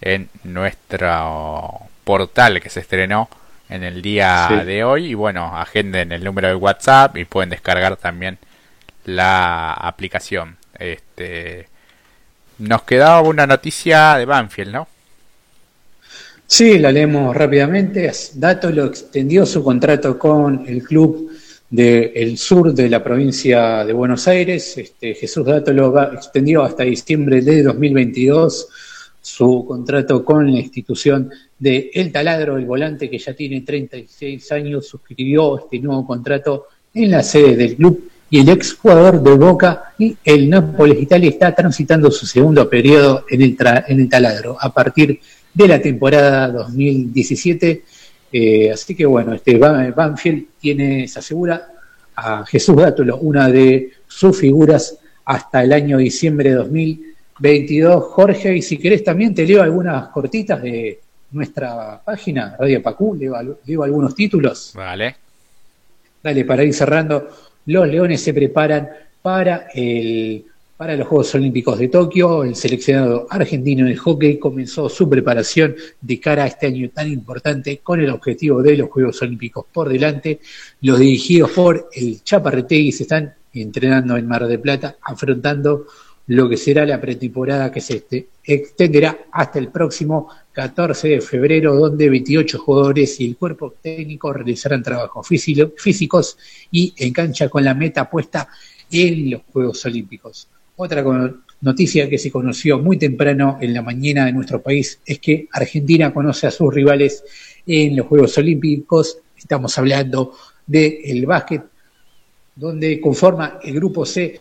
en 0.00 0.28
nuestro 0.44 1.80
portal 2.04 2.60
que 2.60 2.70
se 2.70 2.80
estrenó 2.80 3.28
en 3.68 3.82
el 3.82 4.02
día 4.02 4.62
de 4.64 4.84
hoy. 4.84 5.06
Y 5.06 5.14
bueno, 5.14 5.58
agenden 5.58 6.12
el 6.12 6.22
número 6.22 6.48
de 6.48 6.54
WhatsApp 6.54 7.16
y 7.16 7.24
pueden 7.24 7.50
descargar 7.50 7.96
también 7.96 8.38
la 9.04 9.72
aplicación. 9.72 10.58
Este, 10.78 11.68
nos 12.58 12.82
quedaba 12.82 13.20
una 13.22 13.46
noticia 13.48 14.14
de 14.16 14.26
Banfield, 14.26 14.72
¿no? 14.72 14.93
Sí, 16.46 16.78
la 16.78 16.92
leemos 16.92 17.34
rápidamente. 17.34 18.10
Dato 18.34 18.70
lo 18.70 18.86
extendió 18.86 19.46
su 19.46 19.62
contrato 19.64 20.18
con 20.18 20.64
el 20.66 20.82
club 20.82 21.30
del 21.70 22.38
sur 22.38 22.72
de 22.72 22.88
la 22.88 23.02
provincia 23.02 23.84
de 23.84 23.92
Buenos 23.92 24.28
Aires. 24.28 24.78
Este, 24.78 25.14
Jesús 25.14 25.44
Dato 25.44 25.72
lo 25.72 26.12
extendió 26.12 26.62
hasta 26.62 26.84
diciembre 26.84 27.40
de 27.40 27.62
2022 27.62 28.68
su 29.20 29.64
contrato 29.66 30.22
con 30.22 30.52
la 30.52 30.60
institución 30.60 31.30
de 31.58 31.90
El 31.94 32.12
Taladro, 32.12 32.58
el 32.58 32.66
volante 32.66 33.08
que 33.08 33.18
ya 33.18 33.32
tiene 33.32 33.62
36 33.62 34.52
años, 34.52 34.86
suscribió 34.86 35.58
este 35.58 35.78
nuevo 35.78 36.06
contrato 36.06 36.66
en 36.92 37.10
la 37.10 37.22
sede 37.22 37.56
del 37.56 37.74
club 37.74 38.10
y 38.28 38.40
el 38.40 38.50
exjugador 38.50 39.22
de 39.22 39.32
Boca 39.32 39.94
y 39.98 40.14
el 40.24 40.50
Nápoles 40.50 41.00
Italia 41.00 41.30
está 41.30 41.54
transitando 41.54 42.10
su 42.10 42.26
segundo 42.26 42.68
periodo 42.68 43.24
en 43.30 43.40
el, 43.40 43.56
en 43.88 44.00
el 44.00 44.08
Taladro. 44.10 44.58
A 44.60 44.72
partir 44.72 45.08
de 45.08 45.20
la 45.56 45.80
temporada 45.80 46.48
2017. 46.48 47.84
Eh, 48.32 48.70
así 48.70 48.94
que 48.94 49.06
bueno, 49.06 49.32
este 49.34 49.56
Banfield 49.56 50.46
tiene, 50.60 51.06
se 51.06 51.20
asegura 51.20 51.68
a 52.16 52.44
Jesús 52.46 52.76
Dátulo, 52.76 53.18
una 53.18 53.48
de 53.48 53.92
sus 54.06 54.38
figuras 54.38 54.98
hasta 55.24 55.62
el 55.62 55.72
año 55.72 55.98
diciembre 55.98 56.50
de 56.50 56.56
2022. 56.56 58.04
Jorge, 58.04 58.56
y 58.56 58.62
si 58.62 58.78
querés 58.78 59.04
también 59.04 59.34
te 59.34 59.46
leo 59.46 59.62
algunas 59.62 60.08
cortitas 60.08 60.60
de 60.62 61.00
nuestra 61.30 62.00
página, 62.04 62.56
Radio 62.58 62.82
Pacú, 62.82 63.14
leo, 63.14 63.58
leo 63.64 63.82
algunos 63.82 64.14
títulos. 64.14 64.72
Vale. 64.74 65.16
dale, 66.22 66.44
para 66.44 66.64
ir 66.64 66.74
cerrando, 66.74 67.28
los 67.66 67.88
Leones 67.88 68.20
se 68.20 68.34
preparan 68.34 68.88
para 69.22 69.68
el 69.72 70.44
para 70.76 70.96
los 70.96 71.06
Juegos 71.06 71.34
Olímpicos 71.36 71.78
de 71.78 71.88
Tokio, 71.88 72.42
el 72.42 72.56
seleccionado 72.56 73.28
argentino 73.30 73.86
de 73.86 73.96
hockey 73.96 74.38
comenzó 74.38 74.88
su 74.88 75.08
preparación 75.08 75.76
de 76.00 76.18
cara 76.18 76.44
a 76.44 76.46
este 76.48 76.66
año 76.66 76.90
tan 76.90 77.10
importante 77.12 77.78
con 77.78 78.00
el 78.00 78.10
objetivo 78.10 78.60
de 78.60 78.76
los 78.76 78.90
Juegos 78.90 79.22
Olímpicos 79.22 79.66
por 79.72 79.88
delante. 79.88 80.40
Los 80.80 80.98
dirigidos 80.98 81.52
por 81.52 81.88
el 81.94 82.22
Chaparretegui 82.24 82.90
se 82.90 83.04
están 83.04 83.34
entrenando 83.52 84.16
en 84.16 84.26
Mar 84.26 84.46
de 84.48 84.58
Plata, 84.58 84.96
afrontando 85.00 85.86
lo 86.26 86.48
que 86.48 86.56
será 86.56 86.84
la 86.84 87.00
pretemporada 87.00 87.70
que 87.70 87.80
se 87.80 87.98
este, 87.98 88.28
extenderá 88.42 89.26
hasta 89.30 89.60
el 89.60 89.68
próximo 89.68 90.28
14 90.52 91.08
de 91.08 91.20
febrero, 91.20 91.76
donde 91.76 92.08
28 92.08 92.58
jugadores 92.58 93.20
y 93.20 93.26
el 93.26 93.36
cuerpo 93.36 93.74
técnico 93.80 94.32
realizarán 94.32 94.82
trabajos 94.82 95.28
físicos 95.28 96.36
y 96.72 96.94
en 96.96 97.12
cancha 97.12 97.48
con 97.48 97.62
la 97.62 97.74
meta 97.74 98.10
puesta 98.10 98.48
en 98.90 99.30
los 99.30 99.42
Juegos 99.52 99.84
Olímpicos. 99.84 100.48
Otra 100.76 101.04
noticia 101.60 102.08
que 102.08 102.18
se 102.18 102.32
conoció 102.32 102.80
muy 102.80 102.98
temprano 102.98 103.58
en 103.60 103.72
la 103.72 103.80
mañana 103.80 104.26
de 104.26 104.32
nuestro 104.32 104.60
país 104.60 104.98
es 105.06 105.20
que 105.20 105.46
Argentina 105.52 106.12
conoce 106.12 106.48
a 106.48 106.50
sus 106.50 106.74
rivales 106.74 107.22
en 107.64 107.96
los 107.96 108.06
Juegos 108.06 108.36
Olímpicos. 108.38 109.18
Estamos 109.38 109.78
hablando 109.78 110.34
del 110.66 111.26
básquet, 111.26 111.62
donde 112.56 113.00
conforma 113.00 113.60
el 113.62 113.74
grupo 113.74 114.04
C, 114.04 114.40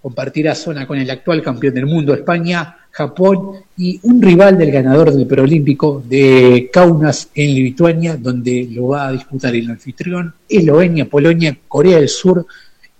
compartirá 0.00 0.54
zona 0.54 0.86
con 0.86 0.98
el 0.98 1.10
actual 1.10 1.42
campeón 1.42 1.74
del 1.74 1.86
mundo, 1.86 2.14
España, 2.14 2.76
Japón 2.92 3.64
y 3.76 3.98
un 4.04 4.22
rival 4.22 4.56
del 4.56 4.70
ganador 4.70 5.12
del 5.12 5.26
preolímpico 5.26 6.00
de 6.08 6.70
Kaunas 6.72 7.28
en 7.34 7.54
Lituania, 7.54 8.16
donde 8.16 8.68
lo 8.70 8.88
va 8.88 9.08
a 9.08 9.12
disputar 9.12 9.52
el 9.56 9.68
anfitrión, 9.68 10.32
Eslovenia, 10.48 11.06
Polonia, 11.06 11.58
Corea 11.66 11.98
del 11.98 12.08
Sur 12.08 12.46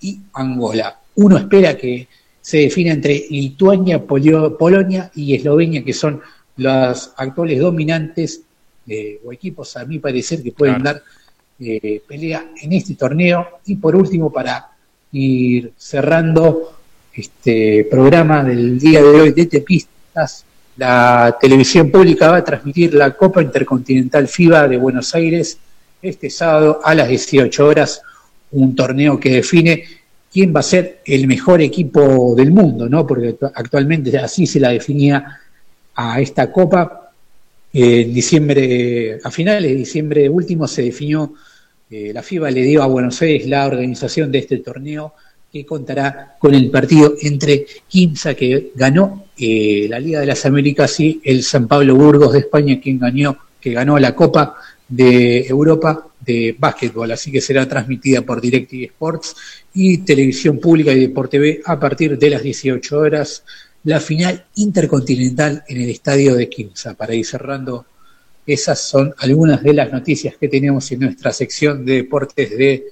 y 0.01 0.19
Angola. 0.33 0.99
Uno 1.15 1.39
espera 1.39 1.77
que 1.77 2.09
se 2.47 2.59
define 2.59 2.93
entre 2.93 3.27
Lituania, 3.29 4.07
Polonia 4.07 5.11
y 5.17 5.35
Eslovenia, 5.35 5.83
que 5.83 5.93
son 5.93 6.21
las 6.59 7.13
actuales 7.17 7.59
dominantes 7.59 8.41
eh, 8.87 9.19
o 9.25 9.33
equipos, 9.33 9.77
a 9.77 9.85
mi 9.85 9.99
parecer, 9.99 10.45
que 10.45 10.53
pueden 10.53 10.81
dar 10.81 11.03
eh, 11.59 12.01
pelea 12.07 12.53
en 12.63 12.73
este 12.73 12.95
torneo. 12.95 13.49
Y 13.65 13.75
por 13.75 13.97
último, 13.97 14.33
para 14.33 14.65
ir 15.11 15.73
cerrando 15.77 16.79
este 17.13 17.89
programa 17.91 18.45
del 18.45 18.79
día 18.79 19.03
de 19.03 19.21
hoy 19.23 19.33
de 19.33 19.47
Tepistas, 19.47 20.45
la 20.77 21.37
televisión 21.41 21.91
pública 21.91 22.31
va 22.31 22.37
a 22.37 22.45
transmitir 22.45 22.95
la 22.95 23.11
Copa 23.17 23.43
Intercontinental 23.43 24.29
FIBA 24.29 24.69
de 24.69 24.77
Buenos 24.77 25.13
Aires 25.17 25.59
este 26.01 26.31
sábado 26.31 26.79
a 26.85 26.95
las 26.95 27.09
18 27.09 27.67
horas, 27.67 28.03
un 28.53 28.77
torneo 28.77 29.19
que 29.19 29.31
define 29.31 29.96
quién 30.37 30.55
va 30.55 30.61
a 30.61 30.63
ser 30.63 31.01
el 31.07 31.27
mejor 31.27 31.63
equipo 31.63 32.35
del 32.37 32.51
mundo, 32.51 32.91
¿no? 32.91 33.07
Porque 33.07 33.37
actualmente 33.55 34.19
así 34.19 34.47
se 34.47 34.61
la 34.61 34.69
definía 34.69 35.39
a 35.95 36.21
esta 36.21 36.53
copa. 36.53 37.11
En 37.73 38.13
diciembre, 38.13 39.19
a 39.25 39.31
finales 39.31 39.71
de 39.71 39.75
diciembre 39.75 40.29
último 40.29 40.69
se 40.69 40.83
definió, 40.83 41.33
eh, 41.91 42.11
la 42.13 42.23
FIBA 42.23 42.51
le 42.51 42.65
dio 42.65 42.83
a 42.83 42.87
Buenos 42.87 43.23
Aires 43.23 43.47
la 43.47 43.67
organización 43.67 44.31
de 44.31 44.41
este 44.41 44.59
torneo 44.59 45.15
que 45.51 45.65
contará 45.65 46.37
con 46.39 46.55
el 46.55 46.71
partido 46.71 47.15
entre 47.23 47.65
Quimsa, 47.89 48.35
que 48.35 48.73
ganó 48.75 49.29
eh, 49.39 49.87
la 49.89 49.99
Liga 49.99 50.21
de 50.21 50.27
las 50.27 50.45
Américas, 50.45 51.01
y 51.01 51.19
el 51.25 51.45
San 51.45 51.67
Pablo 51.67 51.97
Burgos 51.97 52.35
de 52.35 52.41
España, 52.41 52.79
quien 52.79 52.99
ganó, 52.99 53.39
que 53.59 53.73
ganó 53.73 53.99
la 53.99 54.15
Copa 54.15 54.57
de 54.87 55.47
Europa 55.47 56.09
de 56.27 56.57
básquetbol, 56.59 57.13
así 57.13 57.31
que 57.31 57.41
será 57.41 57.69
transmitida 57.69 58.23
por 58.23 58.41
DirecTV 58.41 58.83
Sports 58.85 59.37
y 59.75 59.99
Televisión 59.99 60.59
Pública 60.59 60.93
y 60.93 60.99
Deporte 61.01 61.39
B 61.39 61.61
a 61.65 61.79
partir 61.79 62.19
de 62.19 62.31
las 62.31 62.43
18 62.43 62.99
horas, 62.99 63.45
la 63.85 64.01
final 64.01 64.45
intercontinental 64.57 65.63
en 65.69 65.81
el 65.81 65.91
estadio 65.91 66.35
de 66.35 66.49
Quimsa. 66.49 66.95
Para 66.95 67.15
ir 67.15 67.25
cerrando, 67.25 67.87
esas 68.47 68.81
son 68.81 69.15
algunas 69.19 69.63
de 69.63 69.73
las 69.73 69.93
noticias 69.93 70.35
que 70.37 70.49
tenemos 70.49 70.91
en 70.93 71.01
nuestra 71.01 71.33
sección 71.33 71.85
de 71.85 71.95
deportes 71.95 72.51
de 72.51 72.85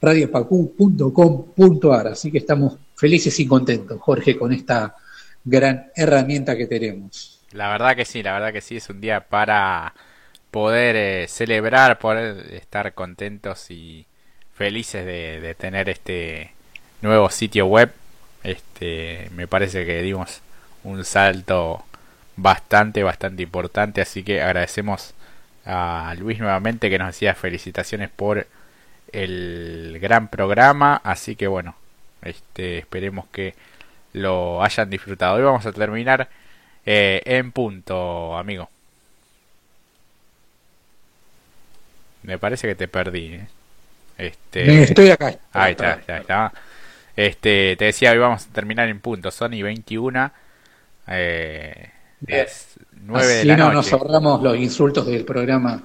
radiopacu.com.ar, 0.00 2.08
así 2.08 2.32
que 2.32 2.38
estamos 2.38 2.78
felices 2.94 3.38
y 3.38 3.46
contentos, 3.46 4.00
Jorge, 4.00 4.38
con 4.38 4.52
esta 4.52 4.94
gran 5.44 5.90
herramienta 5.94 6.56
que 6.56 6.66
tenemos. 6.66 7.40
La 7.52 7.70
verdad 7.70 7.94
que 7.96 8.04
sí, 8.04 8.22
la 8.22 8.32
verdad 8.32 8.52
que 8.52 8.60
sí, 8.60 8.76
es 8.76 8.88
un 8.88 9.00
día 9.00 9.28
para 9.28 9.92
poder 10.50 10.96
eh, 10.96 11.28
celebrar, 11.28 11.98
poder 11.98 12.54
estar 12.54 12.94
contentos 12.94 13.70
y 13.70 14.06
felices 14.54 15.06
de, 15.06 15.54
tener 15.58 15.88
este 15.88 16.52
nuevo 17.02 17.30
sitio 17.30 17.66
web. 17.66 17.92
Este, 18.42 19.28
me 19.34 19.46
parece 19.46 19.86
que 19.86 20.02
dimos 20.02 20.42
un 20.84 21.04
salto 21.04 21.84
bastante, 22.36 23.02
bastante 23.02 23.42
importante, 23.42 24.00
así 24.00 24.22
que 24.22 24.42
agradecemos 24.42 25.14
a 25.66 26.14
Luis 26.18 26.38
nuevamente 26.38 26.90
que 26.90 26.98
nos 26.98 27.08
hacía 27.10 27.34
felicitaciones 27.34 28.10
por 28.10 28.46
el 29.12 29.98
gran 30.00 30.28
programa, 30.28 31.00
así 31.04 31.36
que 31.36 31.46
bueno, 31.48 31.76
este, 32.22 32.78
esperemos 32.78 33.26
que 33.32 33.54
lo 34.12 34.62
hayan 34.62 34.90
disfrutado. 34.90 35.36
Hoy 35.36 35.42
vamos 35.42 35.66
a 35.66 35.72
terminar 35.72 36.28
eh, 36.86 37.22
en 37.24 37.52
punto, 37.52 38.36
amigo. 38.36 38.70
Me 42.22 42.38
parece 42.38 42.68
que 42.68 42.74
te 42.74 42.88
perdí. 42.88 43.34
¿eh? 43.34 43.46
Este... 44.18 44.82
Estoy 44.82 45.10
acá. 45.10 45.34
Ahí 45.52 45.72
está, 45.72 46.00
ya 46.06 46.18
está. 46.18 46.52
Este, 47.16 47.76
te 47.76 47.86
decía, 47.86 48.12
hoy 48.12 48.18
vamos 48.18 48.46
a 48.46 48.52
terminar 48.52 48.88
en 48.88 49.00
punto. 49.00 49.30
Sony 49.30 49.62
21. 49.62 50.30
Eh, 51.08 51.90
9 53.02 53.26
de 53.26 53.44
la 53.44 53.56
no 53.56 53.72
nos 53.72 53.92
ahorramos 53.92 54.42
los 54.42 54.56
insultos 54.56 55.06
del 55.06 55.24
programa 55.24 55.82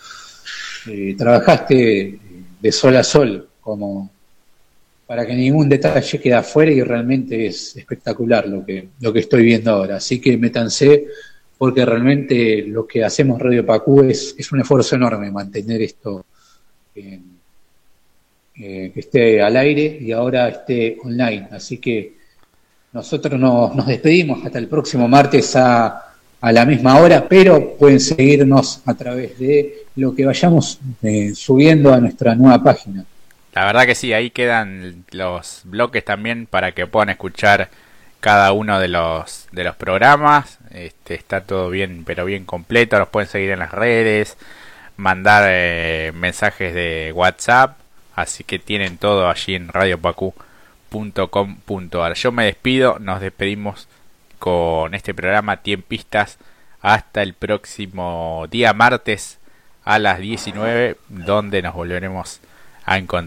eh, 0.86 1.16
trabajaste 1.18 2.16
de 2.60 2.70
sol 2.70 2.96
a 2.96 3.02
sol, 3.02 3.48
como 3.60 4.08
para 5.04 5.26
que 5.26 5.34
ningún 5.34 5.68
detalle 5.68 6.20
quede 6.20 6.34
afuera 6.34 6.70
y 6.70 6.80
realmente 6.82 7.44
es 7.48 7.76
espectacular 7.76 8.46
lo 8.46 8.64
que, 8.64 8.90
lo 9.00 9.12
que 9.12 9.18
estoy 9.18 9.42
viendo 9.42 9.72
ahora. 9.72 9.96
Así 9.96 10.20
que 10.20 10.36
métanse 10.36 11.08
porque 11.58 11.84
realmente 11.84 12.62
lo 12.62 12.86
que 12.86 13.02
hacemos 13.02 13.42
Radio 13.42 13.66
Pacú 13.66 14.02
es, 14.02 14.36
es 14.38 14.52
un 14.52 14.60
esfuerzo 14.60 14.94
enorme 14.94 15.28
mantener 15.32 15.82
esto 15.82 16.24
eh, 16.94 17.20
que 18.54 18.92
esté 18.94 19.42
al 19.42 19.56
aire 19.56 19.98
y 20.00 20.12
ahora 20.12 20.48
esté 20.50 20.98
online. 21.02 21.48
Así 21.50 21.78
que 21.78 22.14
nosotros 22.92 23.40
nos, 23.40 23.74
nos 23.74 23.88
despedimos 23.88 24.46
hasta 24.46 24.60
el 24.60 24.68
próximo 24.68 25.08
martes 25.08 25.56
a, 25.56 26.05
a, 26.40 26.52
la 26.52 26.64
misma 26.64 27.00
hora, 27.00 27.28
pero 27.28 27.76
pueden 27.76 28.00
seguirnos 28.00 28.82
a 28.86 28.94
través 28.94 29.38
de 29.38 29.86
lo 29.96 30.14
que 30.14 30.24
vayamos 30.24 30.78
eh, 31.02 31.34
subiendo 31.34 31.92
a 31.92 32.00
nuestra 32.00 32.34
nueva 32.34 32.62
página. 32.62 33.04
La 33.54 33.64
verdad 33.64 33.86
que 33.86 33.94
sí, 33.94 34.12
ahí 34.12 34.30
quedan 34.30 35.04
los 35.12 35.62
bloques 35.64 36.04
también 36.04 36.46
para 36.46 36.72
que 36.72 36.86
puedan 36.86 37.08
escuchar 37.08 37.70
cada 38.20 38.52
uno 38.52 38.78
de 38.80 38.88
los 38.88 39.46
de 39.52 39.64
los 39.64 39.76
programas. 39.76 40.58
Este, 40.72 41.14
está 41.14 41.40
todo 41.42 41.70
bien, 41.70 42.04
pero 42.04 42.26
bien 42.26 42.44
completo. 42.44 42.98
Los 42.98 43.08
pueden 43.08 43.28
seguir 43.28 43.50
en 43.50 43.60
las 43.60 43.70
redes, 43.70 44.36
mandar 44.96 45.44
eh, 45.48 46.12
mensajes 46.14 46.74
de 46.74 47.12
WhatsApp. 47.14 47.78
Así 48.14 48.44
que 48.44 48.58
tienen 48.58 48.98
todo 48.98 49.28
allí 49.28 49.54
en 49.54 49.68
radiopacu.com.ar. 49.68 52.14
Yo 52.14 52.32
me 52.32 52.44
despido, 52.46 52.98
nos 52.98 53.20
despedimos 53.20 53.88
con 54.38 54.94
este 54.94 55.14
programa 55.14 55.62
Tiempistas 55.62 56.38
hasta 56.80 57.22
el 57.22 57.34
próximo 57.34 58.46
día 58.50 58.72
martes 58.72 59.38
a 59.84 59.98
las 59.98 60.18
19 60.18 60.98
donde 61.08 61.62
nos 61.62 61.74
volveremos 61.74 62.40
a 62.84 62.98
encontrar. 62.98 63.24